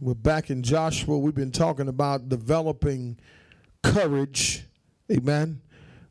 We're 0.00 0.14
back 0.14 0.48
in 0.48 0.62
Joshua. 0.62 1.18
We've 1.18 1.34
been 1.34 1.50
talking 1.50 1.88
about 1.88 2.28
developing 2.28 3.18
courage. 3.82 4.64
Amen. 5.10 5.60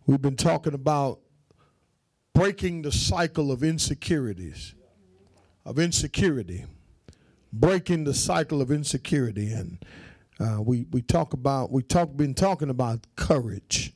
We've 0.05 0.21
been 0.21 0.35
talking 0.35 0.73
about 0.73 1.19
breaking 2.33 2.81
the 2.81 2.91
cycle 2.91 3.49
of 3.49 3.63
insecurities, 3.63 4.75
of 5.63 5.79
insecurity, 5.79 6.65
breaking 7.53 8.03
the 8.03 8.13
cycle 8.13 8.61
of 8.61 8.71
insecurity. 8.71 9.53
And 9.53 9.85
uh, 10.37 10.61
we, 10.61 10.85
we 10.91 11.01
talk 11.01 11.31
about, 11.31 11.71
we 11.71 11.81
talk, 11.81 12.17
been 12.17 12.33
talking 12.33 12.69
about 12.69 13.07
courage. 13.15 13.93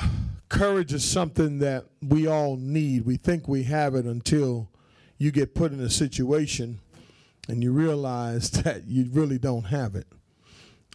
Courage 0.48 0.94
is 0.94 1.04
something 1.04 1.58
that 1.58 1.86
we 2.00 2.28
all 2.28 2.56
need. 2.56 3.04
We 3.04 3.16
think 3.16 3.48
we 3.48 3.64
have 3.64 3.96
it 3.96 4.04
until 4.04 4.70
you 5.18 5.32
get 5.32 5.56
put 5.56 5.72
in 5.72 5.80
a 5.80 5.90
situation 5.90 6.78
and 7.48 7.62
you 7.62 7.72
realize 7.72 8.50
that 8.62 8.86
you 8.86 9.08
really 9.12 9.38
don't 9.38 9.64
have 9.64 9.94
it. 9.94 10.06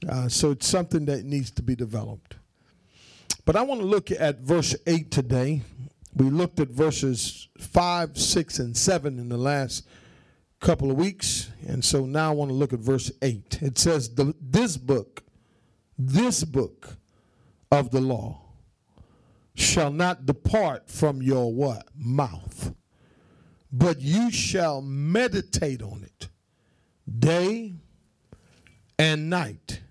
Uh, 0.07 0.27
so 0.27 0.51
it's 0.51 0.67
something 0.67 1.05
that 1.05 1.25
needs 1.25 1.51
to 1.51 1.61
be 1.61 1.75
developed. 1.75 2.35
But 3.45 3.55
I 3.55 3.61
want 3.61 3.81
to 3.81 3.87
look 3.87 4.11
at 4.11 4.39
verse 4.39 4.75
8 4.87 5.11
today. 5.11 5.61
We 6.15 6.29
looked 6.29 6.59
at 6.59 6.69
verses 6.69 7.47
5, 7.57 8.17
6, 8.17 8.59
and 8.59 8.75
7 8.75 9.19
in 9.19 9.29
the 9.29 9.37
last 9.37 9.87
couple 10.59 10.91
of 10.91 10.97
weeks. 10.97 11.49
And 11.67 11.83
so 11.83 12.05
now 12.05 12.31
I 12.31 12.33
want 12.33 12.49
to 12.49 12.55
look 12.55 12.73
at 12.73 12.79
verse 12.79 13.11
8. 13.21 13.59
It 13.61 13.77
says, 13.77 14.09
This 14.15 14.77
book, 14.77 15.23
this 15.97 16.43
book 16.43 16.97
of 17.71 17.91
the 17.91 18.01
law 18.01 18.41
shall 19.55 19.91
not 19.91 20.25
depart 20.25 20.89
from 20.89 21.21
your 21.21 21.53
what? 21.53 21.87
Mouth. 21.95 22.73
But 23.71 24.01
you 24.01 24.31
shall 24.31 24.81
meditate 24.81 25.81
on 25.81 26.03
it 26.03 26.27
day 27.19 27.73
and 28.97 29.29
night, 29.29 29.81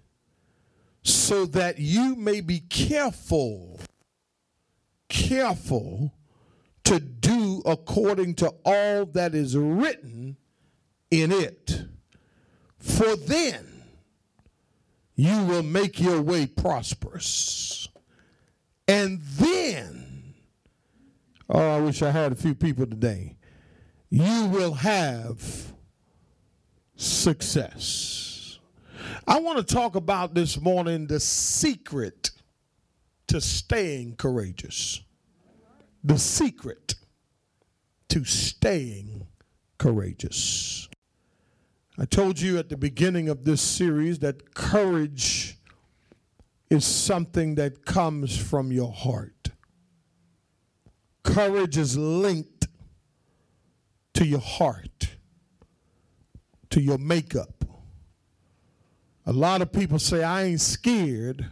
so 1.03 1.47
that 1.47 1.79
you 1.79 2.15
may 2.15 2.41
be 2.41 2.61
careful, 2.61 3.81
careful 5.09 6.15
to 6.85 7.01
do 7.01 7.63
according 7.67 8.35
to 8.35 8.53
all 8.65 9.07
that 9.07 9.35
is 9.35 9.57
written 9.57 10.37
in 11.11 11.33
it. 11.33 11.85
For 12.79 13.17
then 13.17 13.85
you 15.15 15.45
will 15.45 15.63
make 15.63 16.01
your 16.01 16.23
way 16.23 16.47
prosperous. 16.47 17.89
And 18.89 19.21
then, 19.21 20.35
oh, 21.49 21.77
I 21.77 21.81
wish 21.81 22.03
I 22.03 22.11
had 22.11 22.33
a 22.33 22.37
few 22.37 22.55
people 22.55 22.87
today, 22.87 23.37
you 24.09 24.47
will 24.47 24.75
have 24.75 25.73
success. 27.01 28.59
I 29.27 29.41
want 29.41 29.67
to 29.67 29.75
talk 29.75 29.97
about 29.97 30.35
this 30.35 30.61
morning 30.61 31.07
the 31.07 31.19
secret 31.19 32.31
to 33.29 33.41
staying 33.41 34.17
courageous. 34.17 35.01
The 36.05 36.19
secret 36.19 36.97
to 38.11 38.25
staying 38.25 39.27
courageous. 39.79 40.89
I 41.99 42.05
told 42.05 42.41
you 42.41 42.59
at 42.59 42.69
the 42.69 42.77
beginning 42.77 43.29
of 43.29 43.45
this 43.45 43.63
series 43.63 44.19
that 44.19 44.55
courage 44.55 45.57
is 46.69 46.85
something 46.85 47.55
that 47.55 47.87
comes 47.87 48.37
from 48.37 48.73
your 48.73 48.93
heart. 48.93 49.51
Courage 51.23 51.79
is 51.79 51.97
linked 51.97 52.69
to 54.15 54.27
your 54.27 54.41
heart 54.41 55.10
to 56.71 56.81
your 56.81 56.99
makeup. 56.99 57.65
A 59.27 59.33
lot 59.33 59.63
of 59.63 59.73
people 59.73 59.99
say, 59.99 60.23
I 60.23 60.45
ain't 60.45 60.61
scared, 60.61 61.47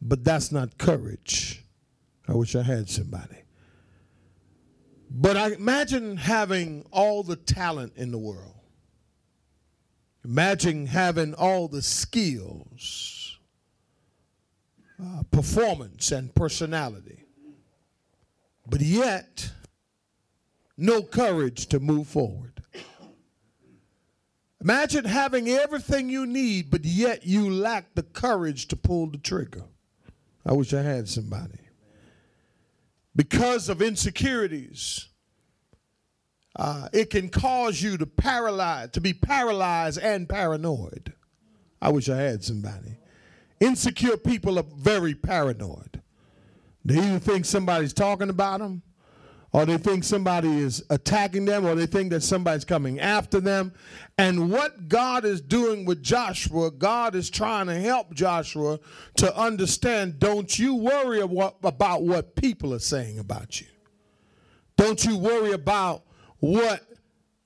but 0.00 0.24
that's 0.24 0.50
not 0.50 0.78
courage. 0.78 1.62
I 2.26 2.32
wish 2.32 2.56
I 2.56 2.62
had 2.62 2.88
somebody. 2.88 3.42
But 5.10 5.36
I 5.36 5.52
imagine 5.52 6.16
having 6.16 6.84
all 6.90 7.22
the 7.22 7.36
talent 7.36 7.92
in 7.96 8.10
the 8.10 8.18
world. 8.18 8.54
Imagine 10.24 10.86
having 10.86 11.34
all 11.34 11.68
the 11.68 11.82
skills, 11.82 13.38
uh, 15.00 15.22
performance, 15.30 16.10
and 16.12 16.34
personality. 16.34 17.24
But 18.66 18.80
yet, 18.80 19.50
no 20.76 21.02
courage 21.02 21.66
to 21.66 21.78
move 21.78 22.08
forward. 22.08 22.53
Imagine 24.64 25.04
having 25.04 25.46
everything 25.50 26.08
you 26.08 26.24
need, 26.24 26.70
but 26.70 26.86
yet 26.86 27.26
you 27.26 27.50
lack 27.50 27.94
the 27.94 28.02
courage 28.02 28.66
to 28.68 28.76
pull 28.76 29.10
the 29.10 29.18
trigger. 29.18 29.64
I 30.46 30.54
wish 30.54 30.72
I 30.72 30.80
had 30.80 31.06
somebody. 31.06 31.58
Because 33.14 33.68
of 33.68 33.82
insecurities, 33.82 35.08
uh, 36.56 36.88
it 36.94 37.10
can 37.10 37.28
cause 37.28 37.82
you 37.82 37.98
to 37.98 38.06
paralyze, 38.06 38.88
to 38.92 39.02
be 39.02 39.12
paralyzed 39.12 39.98
and 39.98 40.26
paranoid. 40.26 41.12
I 41.82 41.90
wish 41.90 42.08
I 42.08 42.16
had 42.16 42.42
somebody. 42.42 42.96
Insecure 43.60 44.16
people 44.16 44.58
are 44.58 44.64
very 44.78 45.14
paranoid. 45.14 46.00
They 46.86 46.96
either 46.96 47.18
think 47.18 47.44
somebody's 47.44 47.92
talking 47.92 48.30
about 48.30 48.60
them, 48.60 48.82
or 49.54 49.64
they 49.64 49.78
think 49.78 50.02
somebody 50.02 50.58
is 50.58 50.84
attacking 50.90 51.44
them, 51.44 51.64
or 51.64 51.76
they 51.76 51.86
think 51.86 52.10
that 52.10 52.24
somebody's 52.24 52.64
coming 52.64 52.98
after 52.98 53.38
them. 53.40 53.72
And 54.18 54.50
what 54.50 54.88
God 54.88 55.24
is 55.24 55.40
doing 55.40 55.84
with 55.84 56.02
Joshua, 56.02 56.72
God 56.72 57.14
is 57.14 57.30
trying 57.30 57.68
to 57.68 57.76
help 57.76 58.12
Joshua 58.12 58.80
to 59.18 59.36
understand 59.38 60.18
don't 60.18 60.58
you 60.58 60.74
worry 60.74 61.20
about 61.20 62.02
what 62.02 62.34
people 62.34 62.74
are 62.74 62.80
saying 62.80 63.20
about 63.20 63.60
you. 63.60 63.68
Don't 64.76 65.04
you 65.04 65.16
worry 65.16 65.52
about 65.52 66.02
what 66.40 66.82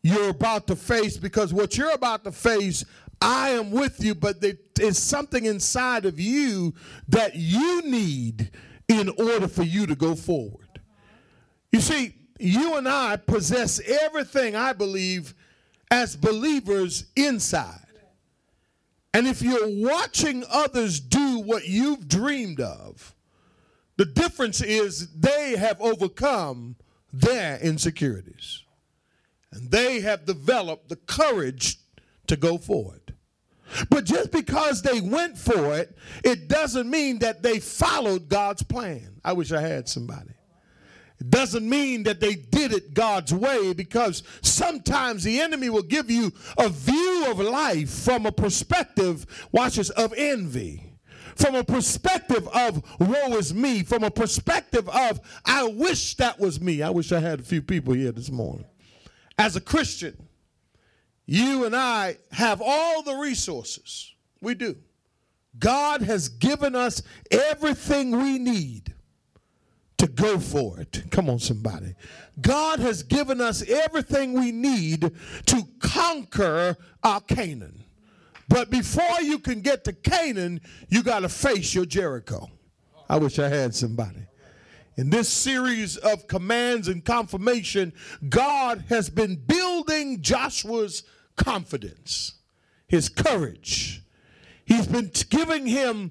you're 0.03 0.31
about 0.31 0.67
to 0.69 0.77
face 0.77 1.19
because 1.19 1.53
what 1.53 1.77
you're 1.77 1.93
about 1.93 2.25
to 2.25 2.33
face, 2.33 2.87
I 3.21 3.51
am 3.51 3.71
with 3.71 4.03
you, 4.03 4.15
but 4.15 4.41
there 4.41 4.55
is 4.81 4.97
something 4.97 5.45
inside 5.45 6.07
of 6.07 6.19
you 6.19 6.73
that 7.09 7.35
you 7.35 7.83
need 7.83 8.51
in 8.89 9.11
order 9.11 9.47
for 9.47 9.63
you 9.63 9.87
to 9.87 9.95
go 9.95 10.15
forward. 10.15 10.68
You 11.73 11.81
see, 11.81 12.15
you 12.39 12.77
and 12.77 12.89
I 12.89 13.17
possess 13.17 13.81
everything 13.81 14.57
I 14.57 14.73
believe 14.73 15.35
as 15.91 16.17
believers 16.17 17.07
inside. 17.17 17.81
And 19.15 19.27
if 19.27 19.43
you're 19.43 19.69
watching 19.69 20.45
others 20.51 21.01
do 21.01 21.41
what 21.41 21.67
you've 21.67 22.09
dreamed 22.09 22.61
of, 22.61 23.15
the 23.97 24.05
difference 24.05 24.61
is 24.61 25.13
they 25.13 25.57
have 25.57 25.81
overcome 25.81 26.77
their 27.13 27.59
insecurities. 27.59 28.63
And 29.51 29.71
they 29.71 30.01
have 30.01 30.27
developed 30.27 30.89
the 30.89 30.97
courage 30.97 31.79
to 32.27 32.37
go 32.37 32.59
forward. 32.59 33.15
But 33.91 34.05
just 34.05 34.31
because 34.31 34.83
they 34.83 35.01
went 35.01 35.37
for 35.37 35.77
it, 35.77 35.97
it 36.23 36.49
doesn't 36.49 36.89
mean 36.89 37.19
that 37.21 37.43
they 37.43 37.59
followed 37.59 38.29
God's 38.29 38.63
plan. 38.63 39.21
I 39.25 39.33
wish 39.33 39.53
I 39.53 39.61
had 39.61 39.89
somebody. 39.89 40.35
It 41.21 41.31
doesn't 41.31 41.69
mean 41.69 42.05
that 42.05 42.21
they 42.21 42.35
did 42.35 42.73
it 42.73 42.95
God's 42.95 43.35
way 43.35 43.73
because 43.73 44.23
sometimes 44.41 45.25
the 45.25 45.41
enemy 45.41 45.69
will 45.69 45.83
give 45.83 46.11
you 46.11 46.33
a 46.57 46.69
view 46.69 47.27
of 47.29 47.41
life 47.41 47.91
from 47.91 48.25
a 48.25 48.33
perspective, 48.33 49.27
watch 49.51 49.77
this, 49.77 49.91
of 49.91 50.15
envy. 50.17 50.85
From 51.35 51.55
a 51.55 51.65
perspective 51.65 52.49
of 52.49 52.83
woe 53.01 53.37
is 53.37 53.55
me, 53.55 53.83
from 53.83 54.03
a 54.03 54.11
perspective 54.11 54.89
of 54.89 55.21
I 55.45 55.65
wish 55.65 56.17
that 56.17 56.39
was 56.39 56.61
me. 56.61 56.83
I 56.83 56.91
wish 56.91 57.13
I 57.13 57.21
had 57.21 57.41
a 57.41 57.45
few 57.45 57.63
people 57.63 57.95
here 57.95 58.13
this 58.13 58.31
morning. 58.31 58.67
As 59.39 59.55
a 59.55 59.61
Christian, 59.61 60.29
you 61.27 61.65
and 61.65 61.77
I 61.77 62.19
have 62.33 62.61
all 62.65 63.03
the 63.03 63.15
resources. 63.15 64.13
We 64.41 64.55
do. 64.55 64.77
God 65.59 66.03
has 66.03 66.29
given 66.29 66.75
us 66.75 67.03
everything 67.31 68.23
we 68.23 68.39
need 68.39 68.95
go 70.19 70.39
for 70.39 70.81
it. 70.81 71.05
Come 71.11 71.31
on, 71.31 71.39
somebody. 71.39 71.95
God 72.41 72.81
has 72.81 73.03
given 73.03 73.41
us 73.41 73.63
everything 73.69 74.33
we 74.33 74.53
need 74.53 75.11
to 75.47 75.63
conquer 75.81 76.77
our 77.03 77.21
Canaan. 77.21 77.85
But 78.49 78.71
before 78.71 79.21
you 79.23 79.39
can 79.39 79.61
get 79.61 79.85
to 79.85 79.93
Canaan, 79.93 80.61
you 80.89 81.03
got 81.03 81.21
to 81.21 81.29
face 81.29 81.75
your 81.75 81.85
Jericho. 81.85 82.49
I 83.09 83.19
wish 83.19 83.39
I 83.39 83.49
had 83.49 83.75
somebody. 83.75 84.27
In 84.97 85.11
this 85.11 85.29
series 85.29 85.97
of 85.99 86.27
commands 86.27 86.89
and 86.89 87.05
confirmation, 87.05 87.93
God 88.29 88.85
has 88.89 89.09
been 89.09 89.37
building 89.37 90.21
Joshua's 90.23 91.05
confidence, 91.37 92.35
his 92.89 93.09
courage. 93.09 94.03
He's 94.65 94.89
been 94.89 95.11
giving 95.31 95.67
him 95.67 96.11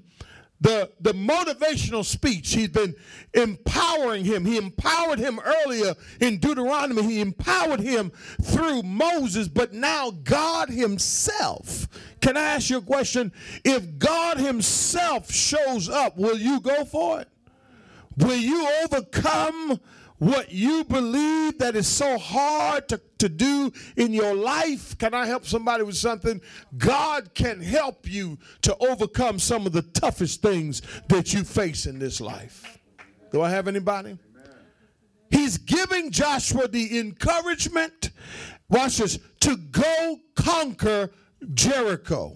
the, 0.60 0.90
the 1.00 1.12
motivational 1.12 2.04
speech. 2.04 2.52
He's 2.52 2.68
been 2.68 2.94
empowering 3.34 4.24
him. 4.24 4.44
He 4.44 4.56
empowered 4.56 5.18
him 5.18 5.40
earlier 5.44 5.94
in 6.20 6.38
Deuteronomy. 6.38 7.02
He 7.02 7.20
empowered 7.20 7.80
him 7.80 8.10
through 8.42 8.82
Moses, 8.82 9.48
but 9.48 9.72
now 9.72 10.10
God 10.10 10.68
Himself. 10.68 11.88
Can 12.20 12.36
I 12.36 12.42
ask 12.42 12.70
you 12.70 12.78
a 12.78 12.82
question? 12.82 13.32
If 13.64 13.98
God 13.98 14.38
Himself 14.38 15.30
shows 15.30 15.88
up, 15.88 16.16
will 16.16 16.38
you 16.38 16.60
go 16.60 16.84
for 16.84 17.20
it? 17.20 17.28
Will 18.16 18.36
you 18.36 18.68
overcome 18.84 19.80
what 20.18 20.50
you 20.50 20.84
believe 20.84 21.58
that 21.58 21.76
is 21.76 21.86
so 21.86 22.18
hard 22.18 22.88
to, 22.88 23.00
to 23.18 23.28
do 23.28 23.72
in 23.96 24.12
your 24.12 24.34
life. 24.34 24.98
Can 24.98 25.14
I 25.14 25.26
help 25.26 25.46
somebody 25.46 25.84
with 25.84 25.96
something? 25.96 26.40
God 26.76 27.34
can 27.34 27.60
help 27.60 28.08
you 28.08 28.38
to 28.62 28.76
overcome 28.78 29.38
some 29.38 29.66
of 29.66 29.72
the 29.72 29.82
toughest 29.82 30.42
things 30.42 30.82
that 31.08 31.32
you 31.32 31.44
face 31.44 31.86
in 31.86 31.98
this 31.98 32.20
life. 32.20 32.78
Do 33.32 33.42
I 33.42 33.50
have 33.50 33.68
anybody? 33.68 34.18
He's 35.30 35.58
giving 35.58 36.10
Joshua 36.10 36.68
the 36.68 36.98
encouragement, 36.98 38.10
watch 38.68 38.96
this, 38.96 39.18
to 39.40 39.56
go 39.56 40.18
conquer 40.34 41.10
Jericho. 41.54 42.34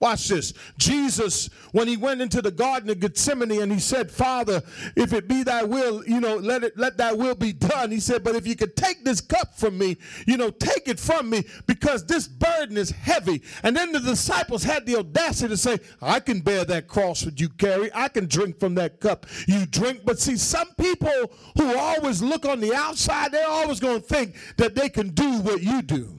Watch 0.00 0.28
this. 0.28 0.54
Jesus, 0.78 1.50
when 1.72 1.88
he 1.88 1.96
went 1.96 2.20
into 2.20 2.40
the 2.40 2.52
Garden 2.52 2.88
of 2.88 3.00
Gethsemane 3.00 3.60
and 3.60 3.72
he 3.72 3.80
said, 3.80 4.12
Father, 4.12 4.62
if 4.94 5.12
it 5.12 5.26
be 5.26 5.42
thy 5.42 5.64
will, 5.64 6.04
you 6.06 6.20
know, 6.20 6.36
let 6.36 6.62
it 6.62 6.78
let 6.78 6.96
thy 6.96 7.12
will 7.12 7.34
be 7.34 7.52
done. 7.52 7.90
He 7.90 7.98
said, 7.98 8.22
But 8.22 8.36
if 8.36 8.46
you 8.46 8.54
could 8.54 8.76
take 8.76 9.04
this 9.04 9.20
cup 9.20 9.56
from 9.56 9.76
me, 9.76 9.96
you 10.26 10.36
know, 10.36 10.50
take 10.50 10.86
it 10.86 11.00
from 11.00 11.28
me, 11.28 11.44
because 11.66 12.06
this 12.06 12.28
burden 12.28 12.76
is 12.76 12.90
heavy. 12.90 13.42
And 13.64 13.76
then 13.76 13.90
the 13.90 13.98
disciples 13.98 14.62
had 14.62 14.86
the 14.86 14.96
audacity 14.96 15.48
to 15.48 15.56
say, 15.56 15.80
I 16.00 16.20
can 16.20 16.40
bear 16.40 16.64
that 16.66 16.86
cross 16.86 17.22
that 17.22 17.40
you 17.40 17.48
carry. 17.48 17.90
I 17.92 18.06
can 18.06 18.26
drink 18.26 18.60
from 18.60 18.76
that 18.76 19.00
cup 19.00 19.26
you 19.48 19.66
drink. 19.66 20.02
But 20.04 20.20
see, 20.20 20.36
some 20.36 20.68
people 20.78 21.32
who 21.56 21.76
always 21.76 22.22
look 22.22 22.44
on 22.44 22.60
the 22.60 22.74
outside, 22.74 23.32
they're 23.32 23.48
always 23.48 23.80
going 23.80 24.00
to 24.00 24.06
think 24.06 24.36
that 24.58 24.74
they 24.74 24.88
can 24.88 25.08
do 25.08 25.40
what 25.40 25.62
you 25.62 25.82
do. 25.82 26.14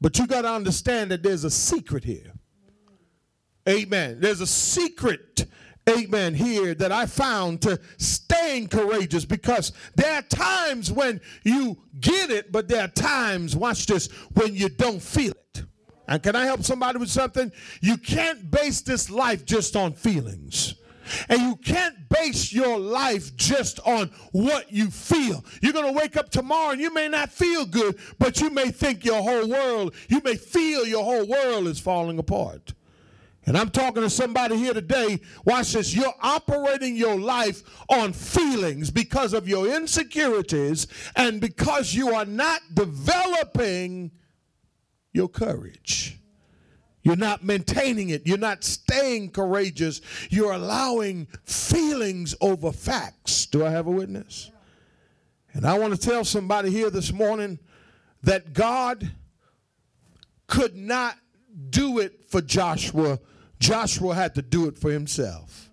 But 0.00 0.18
you 0.18 0.26
got 0.26 0.42
to 0.42 0.50
understand 0.50 1.10
that 1.10 1.22
there's 1.22 1.44
a 1.44 1.50
secret 1.50 2.04
here. 2.04 2.32
Amen. 3.70 4.18
There's 4.18 4.40
a 4.40 4.46
secret, 4.46 5.46
amen, 5.88 6.34
here 6.34 6.74
that 6.74 6.90
I 6.90 7.06
found 7.06 7.62
to 7.62 7.78
staying 7.98 8.66
courageous 8.66 9.24
because 9.24 9.72
there 9.94 10.12
are 10.12 10.22
times 10.22 10.90
when 10.90 11.20
you 11.44 11.78
get 12.00 12.30
it, 12.30 12.50
but 12.50 12.66
there 12.66 12.82
are 12.82 12.88
times, 12.88 13.54
watch 13.54 13.86
this, 13.86 14.08
when 14.34 14.54
you 14.54 14.68
don't 14.68 15.00
feel 15.00 15.32
it. 15.32 15.62
And 16.08 16.20
can 16.20 16.34
I 16.34 16.46
help 16.46 16.64
somebody 16.64 16.98
with 16.98 17.10
something? 17.10 17.52
You 17.80 17.96
can't 17.96 18.50
base 18.50 18.80
this 18.80 19.08
life 19.08 19.44
just 19.44 19.76
on 19.76 19.92
feelings. 19.92 20.74
And 21.28 21.40
you 21.40 21.56
can't 21.56 22.08
base 22.08 22.52
your 22.52 22.78
life 22.78 23.36
just 23.36 23.78
on 23.86 24.10
what 24.32 24.72
you 24.72 24.90
feel. 24.90 25.44
You're 25.62 25.72
going 25.72 25.92
to 25.92 25.98
wake 25.98 26.16
up 26.16 26.30
tomorrow 26.30 26.72
and 26.72 26.80
you 26.80 26.92
may 26.92 27.08
not 27.08 27.30
feel 27.30 27.66
good, 27.66 27.98
but 28.18 28.40
you 28.40 28.50
may 28.50 28.70
think 28.70 29.04
your 29.04 29.22
whole 29.22 29.48
world, 29.48 29.94
you 30.08 30.20
may 30.24 30.34
feel 30.34 30.84
your 30.86 31.04
whole 31.04 31.26
world 31.26 31.68
is 31.68 31.78
falling 31.78 32.18
apart. 32.18 32.74
And 33.46 33.56
I'm 33.56 33.70
talking 33.70 34.02
to 34.02 34.10
somebody 34.10 34.56
here 34.56 34.74
today. 34.74 35.20
Watch 35.44 35.72
this. 35.72 35.94
You're 35.94 36.14
operating 36.20 36.94
your 36.94 37.18
life 37.18 37.62
on 37.88 38.12
feelings 38.12 38.90
because 38.90 39.32
of 39.32 39.48
your 39.48 39.66
insecurities 39.66 40.86
and 41.16 41.40
because 41.40 41.94
you 41.94 42.14
are 42.14 42.26
not 42.26 42.60
developing 42.74 44.10
your 45.12 45.28
courage. 45.28 46.18
You're 47.02 47.16
not 47.16 47.42
maintaining 47.42 48.10
it. 48.10 48.26
You're 48.26 48.36
not 48.36 48.62
staying 48.62 49.30
courageous. 49.30 50.02
You're 50.28 50.52
allowing 50.52 51.26
feelings 51.44 52.34
over 52.42 52.72
facts. 52.72 53.46
Do 53.46 53.64
I 53.64 53.70
have 53.70 53.86
a 53.86 53.90
witness? 53.90 54.50
And 55.54 55.66
I 55.66 55.78
want 55.78 55.98
to 55.98 56.08
tell 56.08 56.24
somebody 56.24 56.70
here 56.70 56.90
this 56.90 57.10
morning 57.10 57.58
that 58.22 58.52
God 58.52 59.10
could 60.46 60.76
not 60.76 61.16
do 61.70 61.98
it 61.98 62.28
for 62.28 62.42
Joshua 62.42 63.18
Joshua 63.60 64.14
had 64.14 64.34
to 64.34 64.42
do 64.42 64.66
it 64.66 64.76
for 64.76 64.90
himself. 64.90 65.70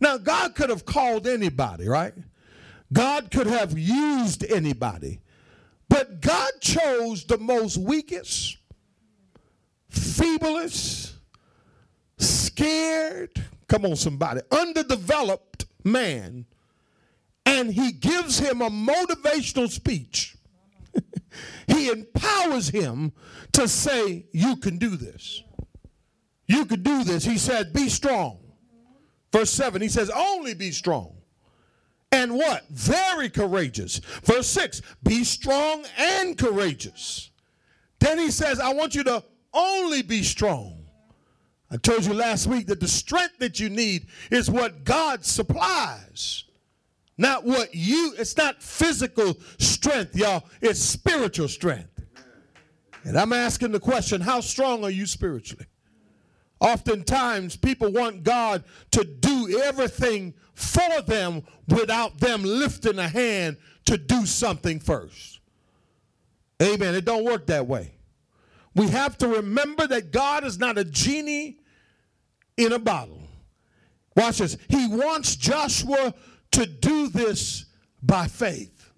Now, 0.00 0.18
God 0.18 0.54
could 0.54 0.70
have 0.70 0.84
called 0.84 1.26
anybody, 1.26 1.88
right? 1.88 2.14
God 2.92 3.30
could 3.30 3.46
have 3.46 3.78
used 3.78 4.44
anybody. 4.44 5.20
But 5.88 6.20
God 6.20 6.50
chose 6.60 7.24
the 7.24 7.38
most 7.38 7.78
weakest, 7.78 8.58
feeblest, 9.90 11.12
scared, 12.18 13.30
come 13.68 13.86
on, 13.86 13.96
somebody, 13.96 14.42
underdeveloped 14.50 15.66
man, 15.84 16.44
and 17.46 17.72
he 17.72 17.92
gives 17.92 18.38
him 18.38 18.60
a 18.60 18.68
motivational 18.68 19.70
speech. 19.70 20.36
he 21.66 21.88
empowers 21.88 22.68
him 22.68 23.12
to 23.52 23.66
say, 23.66 24.26
You 24.32 24.56
can 24.56 24.76
do 24.76 24.90
this. 24.96 25.42
You 26.48 26.64
could 26.64 26.82
do 26.82 27.04
this. 27.04 27.24
He 27.24 27.38
said, 27.38 27.72
Be 27.72 27.88
strong. 27.88 28.38
Verse 29.32 29.50
7, 29.50 29.80
he 29.80 29.88
says, 29.88 30.10
Only 30.10 30.54
be 30.54 30.72
strong. 30.72 31.14
And 32.10 32.34
what? 32.34 32.66
Very 32.70 33.28
courageous. 33.28 33.98
Verse 34.24 34.48
6, 34.48 34.80
be 35.02 35.24
strong 35.24 35.84
and 35.98 36.38
courageous. 36.38 37.30
Then 37.98 38.18
he 38.18 38.30
says, 38.30 38.60
I 38.60 38.72
want 38.72 38.94
you 38.94 39.04
to 39.04 39.22
only 39.52 40.02
be 40.02 40.22
strong. 40.22 40.86
I 41.70 41.76
told 41.76 42.06
you 42.06 42.14
last 42.14 42.46
week 42.46 42.66
that 42.68 42.80
the 42.80 42.88
strength 42.88 43.38
that 43.40 43.60
you 43.60 43.68
need 43.68 44.06
is 44.30 44.50
what 44.50 44.84
God 44.84 45.24
supplies. 45.24 46.44
Not 47.18 47.44
what 47.44 47.74
you, 47.74 48.14
it's 48.16 48.36
not 48.36 48.62
physical 48.62 49.36
strength, 49.58 50.16
y'all. 50.16 50.44
It's 50.62 50.80
spiritual 50.80 51.48
strength. 51.48 51.90
And 53.04 53.18
I'm 53.18 53.32
asking 53.34 53.72
the 53.72 53.80
question 53.80 54.20
how 54.22 54.40
strong 54.40 54.82
are 54.82 54.90
you 54.90 55.04
spiritually? 55.04 55.66
Oftentimes, 56.60 57.56
people 57.56 57.92
want 57.92 58.24
God 58.24 58.64
to 58.90 59.04
do 59.04 59.60
everything 59.62 60.34
for 60.54 61.02
them 61.02 61.44
without 61.68 62.18
them 62.18 62.42
lifting 62.42 62.98
a 62.98 63.08
hand 63.08 63.56
to 63.84 63.96
do 63.96 64.26
something 64.26 64.80
first. 64.80 65.40
Amen. 66.60 66.94
It 66.94 67.04
don't 67.04 67.24
work 67.24 67.46
that 67.46 67.66
way. 67.66 67.92
We 68.74 68.88
have 68.88 69.16
to 69.18 69.28
remember 69.28 69.86
that 69.86 70.10
God 70.10 70.44
is 70.44 70.58
not 70.58 70.78
a 70.78 70.84
genie 70.84 71.58
in 72.56 72.72
a 72.72 72.78
bottle. 72.78 73.22
Watch 74.16 74.38
this. 74.38 74.56
He 74.68 74.88
wants 74.88 75.36
Joshua 75.36 76.12
to 76.50 76.66
do 76.66 77.08
this 77.08 77.66
by 78.02 78.26
faith. 78.26 78.92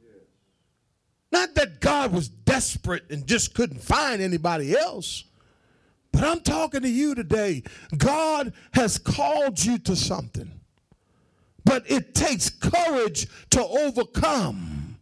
Not 1.31 1.55
that 1.55 1.81
God 1.81 2.13
was 2.13 2.29
desperate 2.29 3.05
and 3.11 3.27
just 3.27 3.55
couldn't 3.55 3.83
find 3.83 4.21
anybody 4.21 4.77
else. 4.77 5.25
But 6.13 6.25
I'm 6.25 6.41
talking 6.41 6.83
to 6.83 6.89
you 6.89 7.15
today. 7.15 7.63
God 7.97 8.53
has 8.73 8.99
called 8.99 9.65
you 9.65 9.79
to 9.79 9.95
something. 9.95 10.51
But 11.65 11.89
it 11.91 12.15
takes 12.15 12.51
courage 12.51 13.27
to 13.51 13.63
overcome 13.63 14.99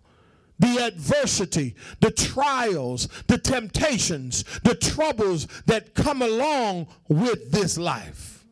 the 0.59 0.79
adversity, 0.79 1.77
the 2.01 2.11
trials, 2.11 3.09
the 3.29 3.39
temptations, 3.39 4.45
the 4.65 4.75
troubles 4.75 5.47
that 5.67 5.95
come 5.95 6.21
along 6.21 6.89
with 7.07 7.53
this 7.53 7.79
life. 7.79 8.45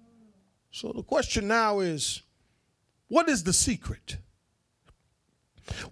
So 0.71 0.93
the 0.93 1.03
question 1.03 1.49
now 1.49 1.81
is 1.81 2.23
what 3.09 3.29
is 3.29 3.45
the 3.45 3.53
secret? 3.53 4.19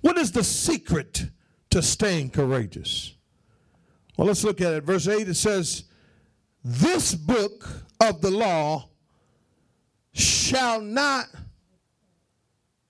What 0.00 0.18
is 0.18 0.32
the 0.32 0.44
secret 0.44 1.26
to 1.70 1.82
staying 1.82 2.30
courageous? 2.30 3.14
Well, 4.16 4.28
let's 4.28 4.44
look 4.44 4.60
at 4.60 4.72
it. 4.72 4.84
Verse 4.84 5.08
8 5.08 5.28
it 5.28 5.34
says, 5.34 5.84
this 6.64 7.14
book 7.14 7.68
of 8.00 8.22
the 8.22 8.30
law 8.30 8.88
shall 10.14 10.80
not 10.80 11.26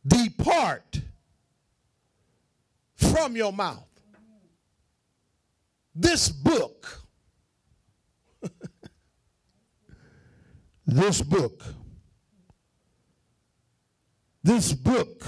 depart 0.07 1.01
from 2.95 3.35
your 3.35 3.53
mouth. 3.53 3.89
This 5.93 6.29
book, 6.29 7.03
this 10.87 11.21
book, 11.23 11.63
this 14.43 14.73
book 14.73 15.25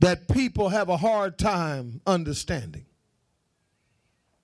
that 0.00 0.28
people 0.28 0.68
have 0.70 0.88
a 0.88 0.96
hard 0.96 1.38
time 1.38 2.00
understanding 2.06 2.86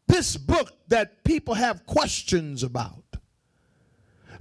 this 0.06 0.36
book 0.36 0.72
that 0.88 1.24
people 1.24 1.54
have 1.54 1.86
questions 1.86 2.62
about. 2.62 3.02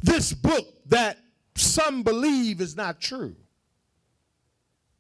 This 0.02 0.34
book 0.34 0.68
that 0.88 1.18
some 1.56 2.04
believe 2.04 2.62
is 2.62 2.76
not 2.76 3.00
true. 3.00 3.36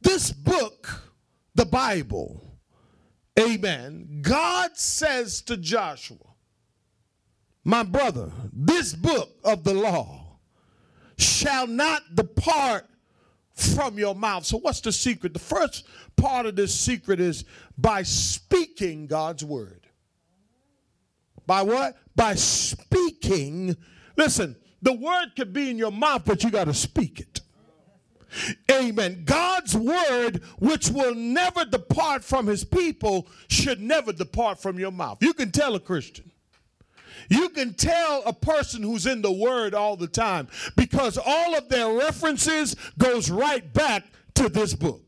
This 0.01 0.31
book, 0.31 1.03
the 1.53 1.65
Bible, 1.65 2.59
amen, 3.39 4.19
God 4.21 4.77
says 4.77 5.41
to 5.43 5.57
Joshua, 5.57 6.17
my 7.63 7.83
brother, 7.83 8.31
this 8.53 8.93
book 8.93 9.31
of 9.43 9.63
the 9.63 9.73
law 9.73 10.37
shall 11.17 11.65
not 11.65 12.03
depart 12.13 12.87
from 13.55 13.97
your 13.97 14.13
mouth. 14.13 14.45
So, 14.45 14.57
what's 14.57 14.81
the 14.81 14.91
secret? 14.91 15.33
The 15.33 15.39
first 15.39 15.87
part 16.15 16.45
of 16.45 16.55
this 16.55 16.73
secret 16.73 17.19
is 17.19 17.45
by 17.77 18.03
speaking 18.03 19.07
God's 19.07 19.43
word. 19.43 19.84
By 21.47 21.61
what? 21.61 21.97
By 22.15 22.35
speaking. 22.35 23.75
Listen, 24.17 24.55
the 24.81 24.93
word 24.93 25.27
could 25.35 25.53
be 25.53 25.69
in 25.69 25.77
your 25.77 25.91
mouth, 25.91 26.23
but 26.25 26.43
you 26.43 26.51
got 26.51 26.65
to 26.65 26.73
speak 26.73 27.19
it. 27.19 27.41
Amen. 28.71 29.23
God's 29.25 29.75
word, 29.75 30.43
which 30.59 30.89
will 30.89 31.15
never 31.15 31.65
depart 31.65 32.23
from 32.23 32.47
his 32.47 32.63
people, 32.63 33.27
should 33.49 33.81
never 33.81 34.11
depart 34.11 34.59
from 34.59 34.77
your 34.77 34.91
mouth. 34.91 35.19
You 35.21 35.33
can 35.33 35.51
tell 35.51 35.75
a 35.75 35.79
Christian. 35.79 36.31
You 37.29 37.49
can 37.49 37.73
tell 37.73 38.23
a 38.25 38.33
person 38.33 38.83
who's 38.83 39.05
in 39.05 39.21
the 39.21 39.31
word 39.31 39.73
all 39.73 39.95
the 39.95 40.07
time 40.07 40.47
because 40.75 41.17
all 41.17 41.55
of 41.55 41.69
their 41.69 41.91
references 41.93 42.75
goes 42.97 43.31
right 43.31 43.71
back 43.73 44.03
to 44.35 44.49
this 44.49 44.73
book. 44.73 45.04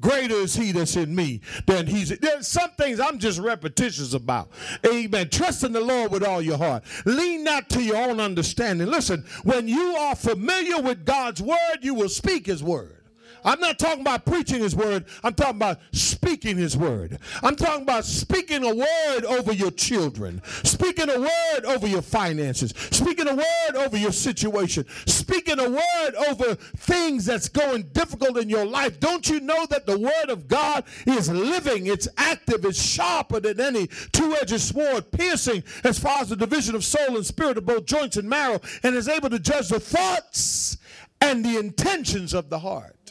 Greater 0.00 0.34
is 0.34 0.54
he 0.54 0.72
that's 0.72 0.96
in 0.96 1.14
me 1.14 1.40
than 1.66 1.86
he's. 1.86 2.10
There's 2.18 2.48
some 2.48 2.70
things 2.72 3.00
I'm 3.00 3.18
just 3.18 3.38
repetitious 3.38 4.12
about. 4.12 4.50
Amen. 4.86 5.30
Trust 5.30 5.64
in 5.64 5.72
the 5.72 5.80
Lord 5.80 6.10
with 6.10 6.24
all 6.24 6.42
your 6.42 6.58
heart. 6.58 6.84
Lean 7.06 7.44
not 7.44 7.70
to 7.70 7.82
your 7.82 7.96
own 7.96 8.20
understanding. 8.20 8.88
Listen, 8.88 9.24
when 9.44 9.68
you 9.68 9.96
are 9.96 10.16
familiar 10.16 10.80
with 10.80 11.04
God's 11.04 11.40
word, 11.40 11.78
you 11.82 11.94
will 11.94 12.08
speak 12.08 12.46
his 12.46 12.62
word. 12.62 13.03
I'm 13.44 13.60
not 13.60 13.78
talking 13.78 14.00
about 14.00 14.24
preaching 14.24 14.62
his 14.62 14.74
word. 14.74 15.04
I'm 15.22 15.34
talking 15.34 15.56
about 15.56 15.80
speaking 15.92 16.56
his 16.56 16.76
word. 16.76 17.18
I'm 17.42 17.56
talking 17.56 17.82
about 17.82 18.04
speaking 18.04 18.64
a 18.64 18.74
word 18.74 19.24
over 19.24 19.52
your 19.52 19.70
children, 19.70 20.40
speaking 20.44 21.10
a 21.10 21.20
word 21.20 21.64
over 21.64 21.86
your 21.86 22.02
finances, 22.02 22.72
speaking 22.90 23.28
a 23.28 23.34
word 23.34 23.76
over 23.76 23.96
your 23.96 24.12
situation, 24.12 24.86
speaking 25.06 25.58
a 25.58 25.68
word 25.68 26.14
over 26.28 26.54
things 26.54 27.26
that's 27.26 27.48
going 27.48 27.82
difficult 27.92 28.38
in 28.38 28.48
your 28.48 28.64
life. 28.64 28.98
Don't 29.00 29.28
you 29.28 29.40
know 29.40 29.66
that 29.66 29.86
the 29.86 29.98
word 29.98 30.30
of 30.30 30.48
God 30.48 30.84
is 31.06 31.30
living, 31.30 31.86
it's 31.86 32.08
active, 32.16 32.64
it's 32.64 32.80
sharper 32.80 33.40
than 33.40 33.60
any 33.60 33.88
two-edged 34.12 34.60
sword, 34.60 35.10
piercing 35.10 35.62
as 35.84 35.98
far 35.98 36.20
as 36.20 36.30
the 36.30 36.36
division 36.36 36.74
of 36.74 36.84
soul 36.84 37.16
and 37.16 37.26
spirit 37.26 37.58
of 37.58 37.66
both 37.66 37.84
joints 37.84 38.16
and 38.16 38.28
marrow, 38.28 38.60
and 38.82 38.94
is 38.94 39.08
able 39.08 39.28
to 39.30 39.38
judge 39.38 39.68
the 39.68 39.80
thoughts 39.80 40.78
and 41.20 41.44
the 41.44 41.58
intentions 41.58 42.32
of 42.32 42.48
the 42.50 42.58
heart. 42.58 43.03